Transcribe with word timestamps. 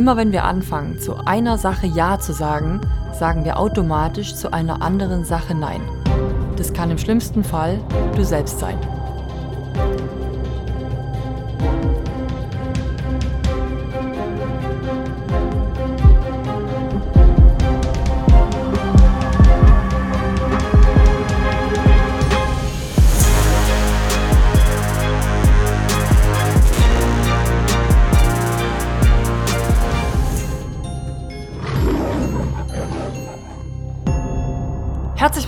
Immer 0.00 0.16
wenn 0.16 0.32
wir 0.32 0.44
anfangen, 0.44 0.98
zu 0.98 1.26
einer 1.26 1.58
Sache 1.58 1.86
Ja 1.86 2.18
zu 2.18 2.32
sagen, 2.32 2.80
sagen 3.12 3.44
wir 3.44 3.58
automatisch 3.58 4.34
zu 4.34 4.50
einer 4.50 4.80
anderen 4.80 5.26
Sache 5.26 5.54
Nein. 5.54 5.82
Das 6.56 6.72
kann 6.72 6.90
im 6.90 6.96
schlimmsten 6.96 7.44
Fall 7.44 7.78
du 8.16 8.24
selbst 8.24 8.58
sein. 8.60 8.78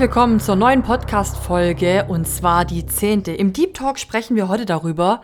Willkommen 0.03 0.41
zur 0.41 0.57
neuen 0.57 0.83
Podcast-Folge 0.83 2.07
und 2.09 2.27
zwar 2.27 2.65
die 2.65 2.87
zehnte. 2.87 3.31
Im 3.31 3.53
Deep 3.53 3.75
Talk 3.75 4.01
sprechen 4.01 4.35
wir 4.35 4.49
heute 4.49 4.67
darüber, 4.67 5.23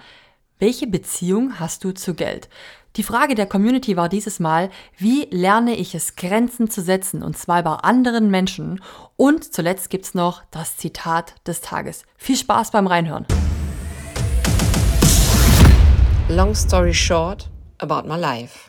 welche 0.60 0.86
Beziehung 0.86 1.58
hast 1.58 1.82
du 1.82 1.90
zu 1.90 2.14
Geld? 2.14 2.48
Die 2.94 3.02
Frage 3.02 3.34
der 3.34 3.46
Community 3.46 3.96
war 3.96 4.08
dieses 4.08 4.38
Mal, 4.38 4.70
wie 4.96 5.26
lerne 5.32 5.74
ich 5.74 5.96
es, 5.96 6.14
Grenzen 6.14 6.70
zu 6.70 6.80
setzen 6.80 7.24
und 7.24 7.36
zwar 7.36 7.60
bei 7.64 7.72
anderen 7.72 8.30
Menschen? 8.30 8.80
Und 9.16 9.52
zuletzt 9.52 9.90
gibt's 9.90 10.14
noch 10.14 10.44
das 10.52 10.76
Zitat 10.76 11.34
des 11.44 11.60
Tages. 11.60 12.04
Viel 12.16 12.36
Spaß 12.36 12.70
beim 12.70 12.86
Reinhören. 12.86 13.26
Long 16.28 16.54
story 16.54 16.94
short 16.94 17.50
about 17.80 18.06
my 18.06 18.16
life. 18.16 18.67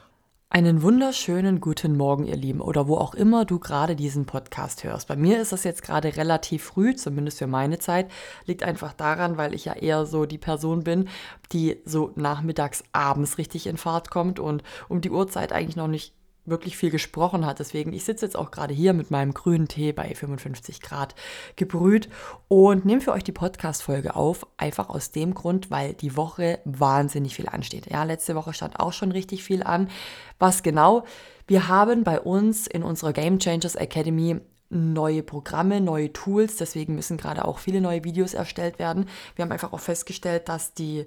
Einen 0.51 0.81
wunderschönen 0.81 1.61
guten 1.61 1.95
Morgen, 1.95 2.25
ihr 2.25 2.35
Lieben, 2.35 2.59
oder 2.59 2.87
wo 2.87 2.97
auch 2.97 3.13
immer 3.13 3.45
du 3.45 3.59
gerade 3.59 3.95
diesen 3.95 4.25
Podcast 4.25 4.83
hörst. 4.83 5.07
Bei 5.07 5.15
mir 5.15 5.39
ist 5.39 5.51
das 5.51 5.63
jetzt 5.63 5.83
gerade 5.83 6.17
relativ 6.17 6.63
früh, 6.63 6.95
zumindest 6.95 7.37
für 7.37 7.45
meine 7.45 7.77
Zeit. 7.77 8.09
Liegt 8.47 8.63
einfach 8.63 8.93
daran, 8.93 9.37
weil 9.37 9.53
ich 9.53 9.65
ja 9.65 9.73
eher 9.73 10.07
so 10.07 10.25
die 10.25 10.39
Person 10.39 10.83
bin, 10.83 11.07
die 11.51 11.77
so 11.85 12.13
nachmittags, 12.15 12.83
abends 12.93 13.37
richtig 13.37 13.67
in 13.67 13.77
Fahrt 13.77 14.09
kommt 14.09 14.39
und 14.39 14.63
um 14.87 15.01
die 15.01 15.11
Uhrzeit 15.11 15.53
eigentlich 15.53 15.75
noch 15.75 15.87
nicht 15.87 16.15
wirklich 16.49 16.77
viel 16.77 16.89
gesprochen 16.89 17.45
hat. 17.45 17.59
Deswegen, 17.59 17.93
ich 17.93 18.03
sitze 18.03 18.25
jetzt 18.25 18.35
auch 18.35 18.51
gerade 18.51 18.73
hier 18.73 18.93
mit 18.93 19.11
meinem 19.11 19.33
grünen 19.33 19.67
Tee 19.67 19.91
bei 19.91 20.13
55 20.13 20.81
Grad 20.81 21.15
gebrüht 21.55 22.09
und 22.47 22.85
nehme 22.85 23.01
für 23.01 23.11
euch 23.11 23.23
die 23.23 23.31
Podcast-Folge 23.31 24.15
auf. 24.15 24.45
Einfach 24.57 24.89
aus 24.89 25.11
dem 25.11 25.33
Grund, 25.33 25.71
weil 25.71 25.93
die 25.93 26.15
Woche 26.15 26.59
wahnsinnig 26.65 27.35
viel 27.35 27.49
ansteht. 27.49 27.87
Ja, 27.89 28.03
letzte 28.03 28.35
Woche 28.35 28.53
stand 28.53 28.79
auch 28.79 28.93
schon 28.93 29.11
richtig 29.11 29.43
viel 29.43 29.63
an. 29.63 29.89
Was 30.37 30.63
genau? 30.63 31.05
Wir 31.47 31.67
haben 31.67 32.03
bei 32.03 32.19
uns 32.19 32.67
in 32.67 32.83
unserer 32.83 33.13
Game 33.13 33.39
Changers 33.39 33.75
Academy 33.75 34.39
neue 34.69 35.23
Programme, 35.23 35.81
neue 35.81 36.13
Tools. 36.13 36.57
Deswegen 36.57 36.95
müssen 36.95 37.17
gerade 37.17 37.45
auch 37.45 37.59
viele 37.59 37.81
neue 37.81 38.03
Videos 38.03 38.33
erstellt 38.33 38.79
werden. 38.79 39.07
Wir 39.35 39.43
haben 39.43 39.51
einfach 39.51 39.73
auch 39.73 39.79
festgestellt, 39.79 40.47
dass 40.47 40.73
die 40.73 41.05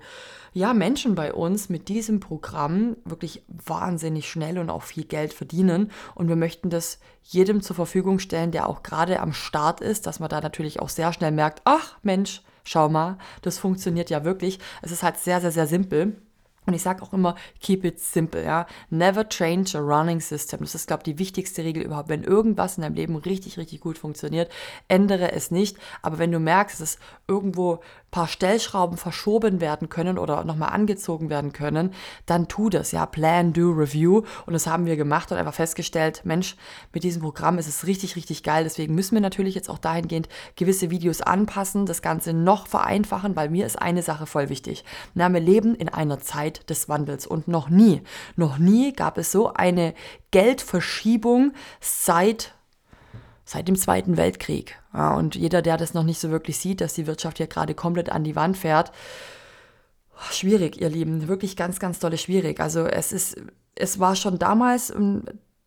ja, 0.53 0.75
Menschen 0.75 1.15
bei 1.15 1.33
uns 1.33 1.69
mit 1.69 1.89
diesem 1.89 2.21
Programm 2.21 2.97
wirklich 3.05 3.43
wahnsinnig 3.49 4.29
schnell 4.29 4.59
und 4.59 4.71
auch 4.71 4.83
viel 4.83 5.05
Geld 5.05 5.33
verdienen. 5.33 5.91
Und 6.15 6.29
wir 6.29 6.37
möchten 6.37 6.71
das 6.71 6.99
jedem 7.23 7.63
zur 7.63 7.77
Verfügung 7.77 8.19
stellen, 8.19 8.51
der 8.51 8.69
auch 8.69 8.83
gerade 8.83 9.21
am 9.21 9.33
Start 9.33 9.81
ist, 9.81 10.07
dass 10.07 10.21
man 10.21 10.29
da 10.29 10.41
natürlich 10.41 10.81
auch 10.81 10.89
sehr 10.89 11.13
schnell 11.13 11.33
merkt, 11.33 11.63
ach 11.65 11.99
Mensch, 12.03 12.43
schau 12.65 12.89
mal, 12.89 13.19
das 13.43 13.59
funktioniert 13.59 14.11
ja 14.11 14.25
wirklich. 14.25 14.59
Es 14.83 14.91
ist 14.91 15.03
halt 15.03 15.19
sehr, 15.19 15.41
sehr, 15.41 15.53
sehr 15.53 15.67
simpel. 15.67 16.17
Und 16.65 16.75
ich 16.75 16.83
sage 16.83 17.03
auch 17.03 17.13
immer, 17.13 17.35
keep 17.61 17.85
it 17.85 17.99
simple, 17.99 18.45
ja. 18.45 18.67
Never 18.91 19.29
change 19.29 19.77
a 19.77 19.81
running 19.81 20.21
system. 20.21 20.61
Das 20.61 20.75
ist, 20.75 20.87
glaube 20.87 21.01
ich, 21.01 21.15
die 21.15 21.19
wichtigste 21.19 21.65
Regel 21.65 21.83
überhaupt. 21.83 22.09
Wenn 22.09 22.23
irgendwas 22.23 22.77
in 22.77 22.83
deinem 22.83 22.95
Leben 22.95 23.17
richtig, 23.17 23.59
richtig 23.59 23.81
gut 23.81 23.99
funktioniert, 23.99 24.51
ändere 24.87 25.33
es 25.33 25.51
nicht. 25.51 25.77
Aber 26.03 26.19
wenn 26.19 26.31
du 26.31 26.39
merkst, 26.39 26.81
dass 26.81 26.99
irgendwo 27.27 27.81
paar 28.13 28.29
Stellschrauben 28.29 28.97
verschoben 28.97 29.61
werden 29.61 29.89
können 29.89 30.17
oder 30.17 30.45
nochmal 30.45 30.69
angezogen 30.69 31.31
werden 31.31 31.53
können, 31.53 31.93
dann 32.27 32.47
tu 32.47 32.69
das, 32.69 32.93
ja. 32.93 33.07
Plan, 33.07 33.53
do, 33.53 33.71
review. 33.71 34.23
Und 34.47 34.53
das 34.53 34.69
haben 34.69 34.87
wir 34.87 34.97
gemacht 34.97 35.33
und 35.33 35.39
einfach 35.39 35.55
festgestellt, 35.55 36.23
Mensch, 36.25 36.55
mit 36.93 37.03
diesem 37.03 37.23
Programm 37.23 37.59
ist 37.59 37.67
es 37.67 37.89
richtig, 37.89 38.15
richtig 38.15 38.45
geil. 38.45 38.63
Deswegen 38.63 38.95
müssen 38.95 39.17
wir 39.17 39.21
natürlich 39.21 39.57
jetzt 39.57 39.69
auch 39.69 39.79
dahingehend 39.79 40.29
gewisse 40.55 40.91
Videos 40.91 41.23
anpassen, 41.23 41.87
das 41.87 42.03
Ganze 42.03 42.33
noch 42.33 42.69
vereinfachen, 42.69 43.35
weil 43.35 43.51
mir 43.51 43.67
ist 43.67 43.83
eine 43.83 44.03
Sache 44.03 44.27
voll 44.27 44.49
wichtig. 44.49 44.85
Na, 45.15 45.33
wir 45.33 45.41
leben 45.41 45.75
in 45.75 45.89
einer 45.89 46.21
Zeit, 46.21 46.53
Zeit 46.53 46.69
des 46.71 46.89
Wandels. 46.89 47.27
Und 47.27 47.49
noch 47.49 47.69
nie, 47.69 48.03
noch 48.37 48.59
nie 48.59 48.93
gab 48.93 49.19
es 49.19 49.33
so 49.33 49.53
eine 49.53 49.95
Geldverschiebung 50.31 51.53
seit 51.81 52.55
seit 53.45 53.69
dem 53.69 53.77
Zweiten 53.77 54.17
Weltkrieg. 54.17 54.79
Ja, 54.95 55.15
und 55.15 55.35
jeder, 55.35 55.63
der 55.63 55.77
das 55.77 55.95
noch 55.95 56.05
nicht 56.05 56.21
so 56.21 56.31
wirklich 56.31 56.59
sieht, 56.59 56.81
dass 56.81 56.95
die 56.95 57.07
Wirtschaft 57.07 57.39
hier 57.39 57.47
gerade 57.47 57.75
komplett 57.75 58.11
an 58.11 58.25
die 58.25 58.37
Wand 58.37 58.57
fährt, 58.57 58.93
schwierig, 60.31 60.81
ihr 60.81 60.91
Lieben, 60.91 61.29
wirklich 61.29 61.57
ganz, 61.57 61.81
ganz 61.81 61.99
dolle 61.99 62.19
schwierig. 62.19 62.61
Also 62.61 62.85
es 62.85 63.13
ist, 63.13 63.37
es 63.75 63.99
war 63.99 64.17
schon 64.17 64.39
damals 64.39 64.91
ähm, 64.91 65.25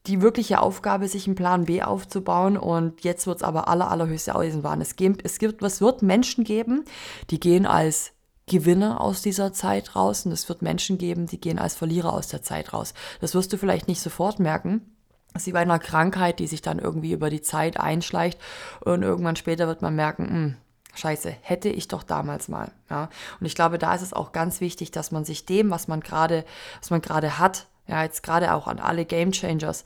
die 0.08 0.22
wirkliche 0.22 0.62
Aufgabe, 0.62 1.08
sich 1.08 1.26
einen 1.26 1.36
Plan 1.36 1.66
B 1.66 1.82
aufzubauen 1.82 2.58
und 2.58 3.04
jetzt 3.04 3.28
wird 3.28 3.38
es 3.38 3.44
aber 3.44 3.68
aller, 3.68 3.90
allerhöchste 3.90 4.36
Eisenbahn. 4.36 4.82
Es 4.82 4.96
gibt, 4.96 5.26
es 5.26 5.40
gibt, 5.40 5.62
es 5.64 5.82
wird 5.82 6.02
Menschen 6.02 6.44
geben, 6.44 6.86
die 7.32 7.40
gehen 7.40 7.66
als 7.66 8.12
Gewinner 8.48 9.02
aus 9.02 9.24
dieser 9.24 9.54
Zeit 9.54 9.96
raus 9.96 10.26
und 10.26 10.32
es 10.32 10.48
wird 10.48 10.62
Menschen 10.62 11.00
geben, 11.00 11.26
die 11.26 11.40
gehen 11.42 11.58
als 11.58 11.76
Verlierer 11.76 12.14
aus 12.14 12.28
der 12.28 12.44
Zeit 12.44 12.74
raus. 12.74 12.94
Das 13.20 13.34
wirst 13.34 13.52
du 13.52 13.58
vielleicht 13.58 13.88
nicht 13.88 14.02
sofort 14.02 14.40
merken. 14.40 14.95
Wie 15.44 15.52
bei 15.52 15.60
einer 15.60 15.80
Krankheit, 15.80 16.40
die 16.40 16.48
sich 16.48 16.62
dann 16.62 16.80
irgendwie 16.80 17.12
über 17.12 17.30
die 17.30 17.42
Zeit 17.42 17.80
einschleicht 17.80 18.40
und 18.82 19.04
irgendwann 19.04 19.36
später 19.36 19.68
wird 19.68 19.82
man 19.82 19.96
merken, 19.96 20.24
mh, 20.24 20.30
hm, 20.30 20.56
Scheiße, 20.96 21.36
hätte 21.42 21.70
ich 21.70 21.88
doch 21.88 22.04
damals 22.04 22.48
mal. 22.48 22.72
Ja? 22.90 23.10
Und 23.40 23.46
ich 23.46 23.56
glaube, 23.56 23.78
da 23.78 23.94
ist 23.94 24.02
es 24.02 24.14
auch 24.14 24.32
ganz 24.32 24.62
wichtig, 24.62 24.92
dass 24.92 25.12
man 25.12 25.26
sich 25.26 25.46
dem, 25.46 25.70
was 25.70 25.88
man 25.88 26.00
gerade, 26.00 26.46
was 26.80 26.90
man 26.90 27.02
gerade 27.02 27.38
hat, 27.38 27.68
ja, 27.88 28.04
jetzt 28.04 28.24
gerade 28.24 28.54
auch 28.54 28.68
an 28.68 28.80
alle 28.80 29.06
Game 29.06 29.32
Changers, 29.32 29.84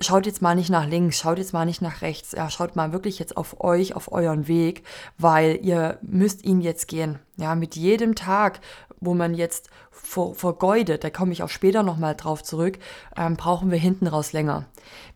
schaut 0.00 0.26
jetzt 0.26 0.42
mal 0.42 0.54
nicht 0.54 0.70
nach 0.70 0.86
links, 0.86 1.18
schaut 1.18 1.38
jetzt 1.38 1.52
mal 1.52 1.66
nicht 1.66 1.82
nach 1.82 2.02
rechts, 2.02 2.32
ja, 2.32 2.48
schaut 2.50 2.76
mal 2.76 2.92
wirklich 2.92 3.18
jetzt 3.18 3.36
auf 3.36 3.60
euch, 3.60 3.94
auf 3.94 4.10
euren 4.10 4.48
Weg, 4.48 4.84
weil 5.18 5.58
ihr 5.62 5.98
müsst 6.02 6.44
ihn 6.44 6.60
jetzt 6.60 6.88
gehen. 6.88 7.18
Ja, 7.36 7.54
mit 7.54 7.76
jedem 7.76 8.14
Tag, 8.14 8.60
wo 9.00 9.14
man 9.14 9.34
jetzt 9.34 9.70
ver 9.90 10.34
vergeudet, 10.34 11.02
da 11.02 11.10
komme 11.10 11.32
ich 11.32 11.42
auch 11.42 11.48
später 11.48 11.82
nochmal 11.82 12.14
drauf 12.14 12.42
zurück, 12.42 12.78
ähm, 13.16 13.36
brauchen 13.36 13.70
wir 13.70 13.78
hinten 13.78 14.06
raus 14.06 14.32
länger. 14.32 14.66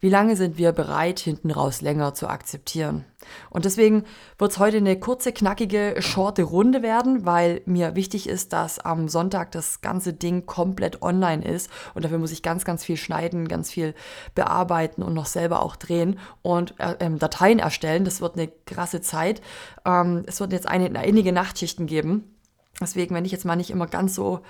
Wie 0.01 0.09
lange 0.09 0.37
sind 0.37 0.57
wir 0.57 0.73
bereit, 0.73 1.19
hinten 1.19 1.51
raus 1.51 1.83
länger 1.83 2.15
zu 2.15 2.29
akzeptieren? 2.29 3.05
Und 3.51 3.65
deswegen 3.65 4.05
wird 4.39 4.53
es 4.53 4.59
heute 4.59 4.79
eine 4.79 4.99
kurze, 4.99 5.33
knackige, 5.33 5.97
shorte 5.99 6.43
Runde 6.43 6.83
werden, 6.83 7.27
weil 7.27 7.63
mir 7.67 7.95
wichtig 7.97 8.29
ist, 8.29 8.53
dass 8.53 8.79
am 8.79 9.09
Sonntag 9.09 9.53
das 9.53 9.81
ganze 9.81 10.13
Ding 10.13 10.47
komplett 10.47 11.03
online 11.03 11.45
ist. 11.45 11.71
Und 11.95 12.05
dafür 12.05 12.19
muss 12.19 12.33
ich 12.33 12.43
ganz, 12.43 12.65
ganz 12.65 12.85
viel 12.85 12.97
schneiden, 12.97 13.49
ganz 13.49 13.71
viel 13.71 13.95
bearbeiten 14.35 15.03
und 15.03 15.15
noch 15.15 15.27
selber 15.27 15.63
auch 15.63 15.77
drehen 15.77 16.19
und 16.43 16.75
äh, 16.79 16.95
ähm, 17.01 17.19
Dateien 17.19 17.59
erstellen. 17.59 18.05
Das 18.05 18.21
wird 18.21 18.37
eine 18.37 18.49
krasse 18.67 19.01
Zeit. 19.01 19.41
Ähm, 19.85 20.23
es 20.27 20.41
wird 20.41 20.53
jetzt 20.53 20.69
eine, 20.69 20.99
einige 20.99 21.33
Nachtschichten 21.33 21.87
geben. 21.87 22.16
Deswegen, 22.81 23.15
wenn 23.15 23.25
ich 23.25 23.33
jetzt 23.33 23.45
mal 23.45 23.57
nicht 23.57 23.71
immer 23.71 23.87
ganz 23.87 24.15
so, 24.15 24.41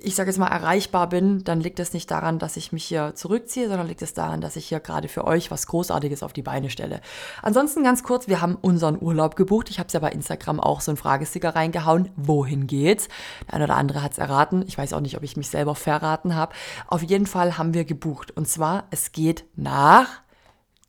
ich 0.00 0.14
sage 0.14 0.30
jetzt 0.30 0.38
mal, 0.38 0.48
erreichbar 0.48 1.08
bin, 1.08 1.44
dann 1.44 1.60
liegt 1.60 1.80
es 1.80 1.92
nicht 1.92 2.10
daran, 2.10 2.38
dass 2.38 2.56
ich 2.56 2.72
mich 2.72 2.84
hier 2.84 3.14
zurückziehe, 3.14 3.68
sondern 3.68 3.86
liegt 3.86 4.02
es 4.02 4.14
daran, 4.14 4.40
dass 4.40 4.56
ich 4.56 4.66
hier 4.66 4.80
gerade 4.80 5.08
für 5.08 5.24
euch 5.24 5.50
was 5.50 5.66
Großartiges 5.66 6.22
auf 6.22 6.32
die 6.32 6.42
Beine 6.42 6.70
stelle. 6.70 7.00
Ansonsten 7.42 7.82
ganz 7.82 8.02
kurz, 8.02 8.28
wir 8.28 8.40
haben 8.40 8.56
unseren 8.56 9.00
Urlaub 9.00 9.36
gebucht. 9.36 9.70
Ich 9.70 9.78
habe 9.78 9.88
es 9.88 9.92
ja 9.92 10.00
bei 10.00 10.10
Instagram 10.10 10.60
auch 10.60 10.80
so 10.80 10.90
einen 10.90 10.96
Fragesticker 10.96 11.54
reingehauen. 11.54 12.10
Wohin 12.16 12.66
geht's? 12.66 13.08
Der 13.48 13.54
eine 13.54 13.64
oder 13.64 13.76
andere 13.76 14.02
hat 14.02 14.12
es 14.12 14.18
erraten. 14.18 14.64
Ich 14.66 14.78
weiß 14.78 14.92
auch 14.92 15.00
nicht, 15.00 15.16
ob 15.16 15.22
ich 15.22 15.36
mich 15.36 15.48
selber 15.48 15.74
verraten 15.74 16.34
habe. 16.34 16.54
Auf 16.86 17.02
jeden 17.02 17.26
Fall 17.26 17.58
haben 17.58 17.74
wir 17.74 17.84
gebucht. 17.84 18.30
Und 18.30 18.48
zwar, 18.48 18.84
es 18.90 19.12
geht 19.12 19.44
nach 19.56 20.08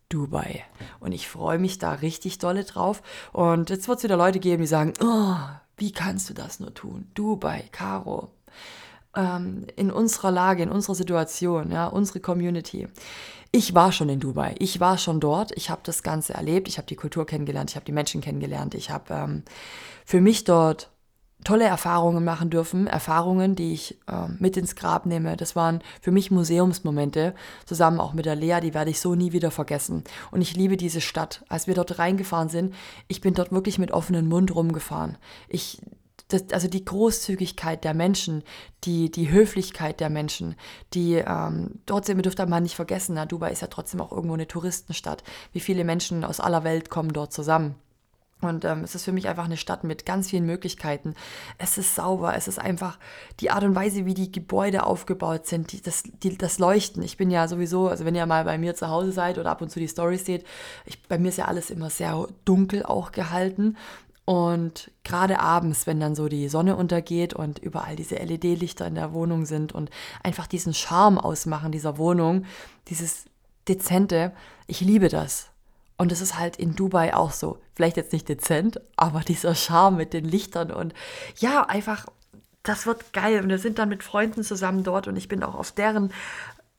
Dubai. 0.10 0.64
Und 1.00 1.12
ich 1.12 1.28
freue 1.28 1.60
mich 1.60 1.78
da 1.80 1.94
richtig 1.94 2.38
dolle 2.38 2.64
drauf. 2.64 3.02
Und 3.32 3.70
jetzt 3.70 3.88
wird 3.88 3.98
es 3.98 4.04
wieder 4.04 4.18
Leute 4.18 4.40
geben, 4.40 4.62
die 4.62 4.68
sagen, 4.68 4.94
oh, 5.02 5.36
wie 5.78 5.92
kannst 5.92 6.30
du 6.30 6.34
das 6.34 6.60
nur 6.60 6.74
tun? 6.74 7.10
Du 7.14 7.36
bei 7.38 7.66
Caro. 7.72 8.32
Ähm, 9.16 9.68
in 9.76 9.92
unserer 9.92 10.32
Lage, 10.32 10.64
in 10.64 10.70
unserer 10.70 10.96
Situation, 10.96 11.72
ja, 11.72 11.88
unsere 11.88 12.20
Community. 12.20 12.88
Ich 13.52 13.76
war 13.76 13.92
schon 13.92 14.10
in 14.10 14.20
Dubai. 14.20 14.56
Ich 14.58 14.80
war 14.80 14.98
schon 14.98 15.20
dort. 15.20 15.52
Ich 15.56 15.70
habe 15.70 15.82
das 15.84 16.02
Ganze 16.02 16.34
erlebt. 16.34 16.68
Ich 16.68 16.78
habe 16.78 16.88
die 16.88 16.96
Kultur 16.96 17.28
kennengelernt. 17.28 17.70
Ich 17.70 17.76
habe 17.76 17.86
die 17.86 17.92
Menschen 17.92 18.22
kennengelernt. 18.22 18.74
Ich 18.74 18.90
habe 18.90 19.14
ähm, 19.14 19.44
für 20.06 20.22
mich 20.22 20.44
dort 20.44 20.90
tolle 21.44 21.66
Erfahrungen 21.66 22.24
machen 22.24 22.50
dürfen, 22.50 22.88
Erfahrungen, 22.88 23.56
die 23.56 23.74
ich 23.74 23.98
äh, 24.08 24.28
mit 24.40 24.58
ins 24.58 24.76
Grab 24.76 25.06
nehme. 25.06 25.38
Das 25.38 25.56
waren 25.56 25.82
für 26.02 26.12
mich 26.12 26.32
Museumsmomente, 26.32 27.34
zusammen 27.66 28.00
auch 28.00 28.14
mit 28.14 28.26
der 28.26 28.36
Lea, 28.36 28.60
die 28.62 28.74
werde 28.74 28.92
ich 28.92 29.00
so 29.00 29.16
nie 29.16 29.32
wieder 29.32 29.52
vergessen. 29.52 30.04
Und 30.32 30.42
ich 30.42 30.56
liebe 30.56 30.78
diese 30.78 31.02
Stadt. 31.02 31.44
Als 31.50 31.68
wir 31.68 31.76
dort 31.76 32.00
reingefahren 32.00 32.50
sind, 32.50 32.74
ich 33.08 33.22
bin 33.22 33.34
dort 33.34 33.52
wirklich 33.52 33.80
mit 33.80 33.92
offenem 33.92 34.28
Mund 34.28 34.54
rumgefahren. 34.54 35.18
Ich, 35.48 35.82
das, 36.28 36.46
also 36.52 36.68
die 36.68 36.86
Großzügigkeit 36.86 37.84
der 37.84 37.94
Menschen, 37.94 38.44
die, 38.84 39.12
die 39.12 39.30
Höflichkeit 39.32 40.00
der 40.00 40.10
Menschen, 40.10 40.56
die 40.94 41.16
ähm, 41.16 41.80
trotzdem, 41.86 42.18
ihr 42.18 42.24
dürft 42.24 42.40
aber 42.40 42.60
nicht 42.60 42.76
vergessen, 42.76 43.16
na, 43.16 43.26
Dubai 43.26 43.52
ist 43.52 43.62
ja 43.62 43.68
trotzdem 43.68 44.02
auch 44.02 44.12
irgendwo 44.12 44.34
eine 44.34 44.48
Touristenstadt. 44.48 45.24
Wie 45.52 45.60
viele 45.60 45.84
Menschen 45.84 46.24
aus 46.24 46.40
aller 46.40 46.64
Welt 46.64 46.90
kommen 46.90 47.14
dort 47.14 47.34
zusammen? 47.34 47.76
Und 48.44 48.66
ähm, 48.66 48.84
es 48.84 48.96
ist 48.96 49.06
für 49.06 49.12
mich 49.12 49.28
einfach 49.28 49.46
eine 49.46 49.58
Stadt 49.58 49.84
mit 49.84 50.06
ganz 50.06 50.30
vielen 50.30 50.46
Möglichkeiten. 50.46 51.16
Es 51.58 51.78
ist 51.78 51.96
sauber, 51.96 52.36
es 52.36 52.48
ist 52.48 52.60
einfach 52.60 53.00
die 53.40 53.52
Art 53.52 53.64
und 53.64 53.76
Weise, 53.76 54.06
wie 54.06 54.14
die 54.14 54.32
Gebäude 54.32 54.86
aufgebaut 54.86 55.48
sind, 55.48 55.72
die, 55.72 55.82
das, 55.82 56.04
die, 56.04 56.38
das 56.38 56.60
Leuchten. 56.60 57.04
Ich 57.04 57.18
bin 57.18 57.32
ja 57.32 57.48
sowieso, 57.48 57.88
also 57.88 58.06
wenn 58.06 58.16
ihr 58.16 58.26
mal 58.26 58.46
bei 58.46 58.58
mir 58.58 58.76
zu 58.76 58.90
Hause 58.90 59.12
seid 59.12 59.38
oder 59.38 59.52
ab 59.52 59.62
und 59.62 59.70
zu 59.70 59.80
die 59.80 59.88
Stories 59.88 60.26
seht, 60.26 60.46
ich, 60.86 61.02
bei 61.04 61.18
mir 61.18 61.30
ist 61.30 61.38
ja 61.38 61.46
alles 61.46 61.70
immer 61.70 61.90
sehr 61.90 62.28
dunkel 62.46 62.84
auch 62.84 63.12
gehalten. 63.12 63.78
Und 64.26 64.90
gerade 65.04 65.40
abends, 65.40 65.86
wenn 65.86 66.00
dann 66.00 66.16
so 66.16 66.30
die 66.30 66.48
Sonne 66.48 66.78
untergeht 66.78 67.34
und 67.34 67.60
überall 67.60 67.98
diese 67.98 68.16
LED-Lichter 68.16 68.88
in 68.88 68.96
der 68.96 69.14
Wohnung 69.14 69.46
sind 69.46 69.74
und 69.74 69.90
einfach 70.24 70.48
diesen 70.48 70.74
Charme 70.74 71.18
ausmachen 71.18 71.74
dieser 71.74 71.98
Wohnung, 71.98 72.46
dieses 72.88 73.26
Dezente, 73.68 74.32
ich 74.66 74.80
liebe 74.80 75.10
das. 75.10 75.50
Und 75.98 76.12
es 76.12 76.22
ist 76.22 76.40
halt 76.40 76.56
in 76.58 76.76
Dubai 76.76 77.14
auch 77.14 77.32
so. 77.32 77.60
Vielleicht 77.76 77.98
jetzt 77.98 78.14
nicht 78.14 78.30
dezent, 78.30 78.80
aber 78.96 79.22
dieser 79.22 79.56
Charme 79.56 79.98
mit 79.98 80.14
den 80.14 80.26
Lichtern 80.26 80.72
und 80.72 80.94
ja, 81.38 81.64
einfach, 81.64 82.06
das 82.62 82.86
wird 82.86 83.14
geil. 83.14 83.42
Und 83.42 83.50
wir 83.50 83.58
sind 83.58 83.80
dann 83.80 83.90
mit 83.90 84.04
Freunden 84.04 84.44
zusammen 84.44 84.84
dort 84.84 85.08
und 85.08 85.16
ich 85.16 85.28
bin 85.28 85.44
auch 85.44 85.56
auf 85.56 85.72
deren 85.72 86.12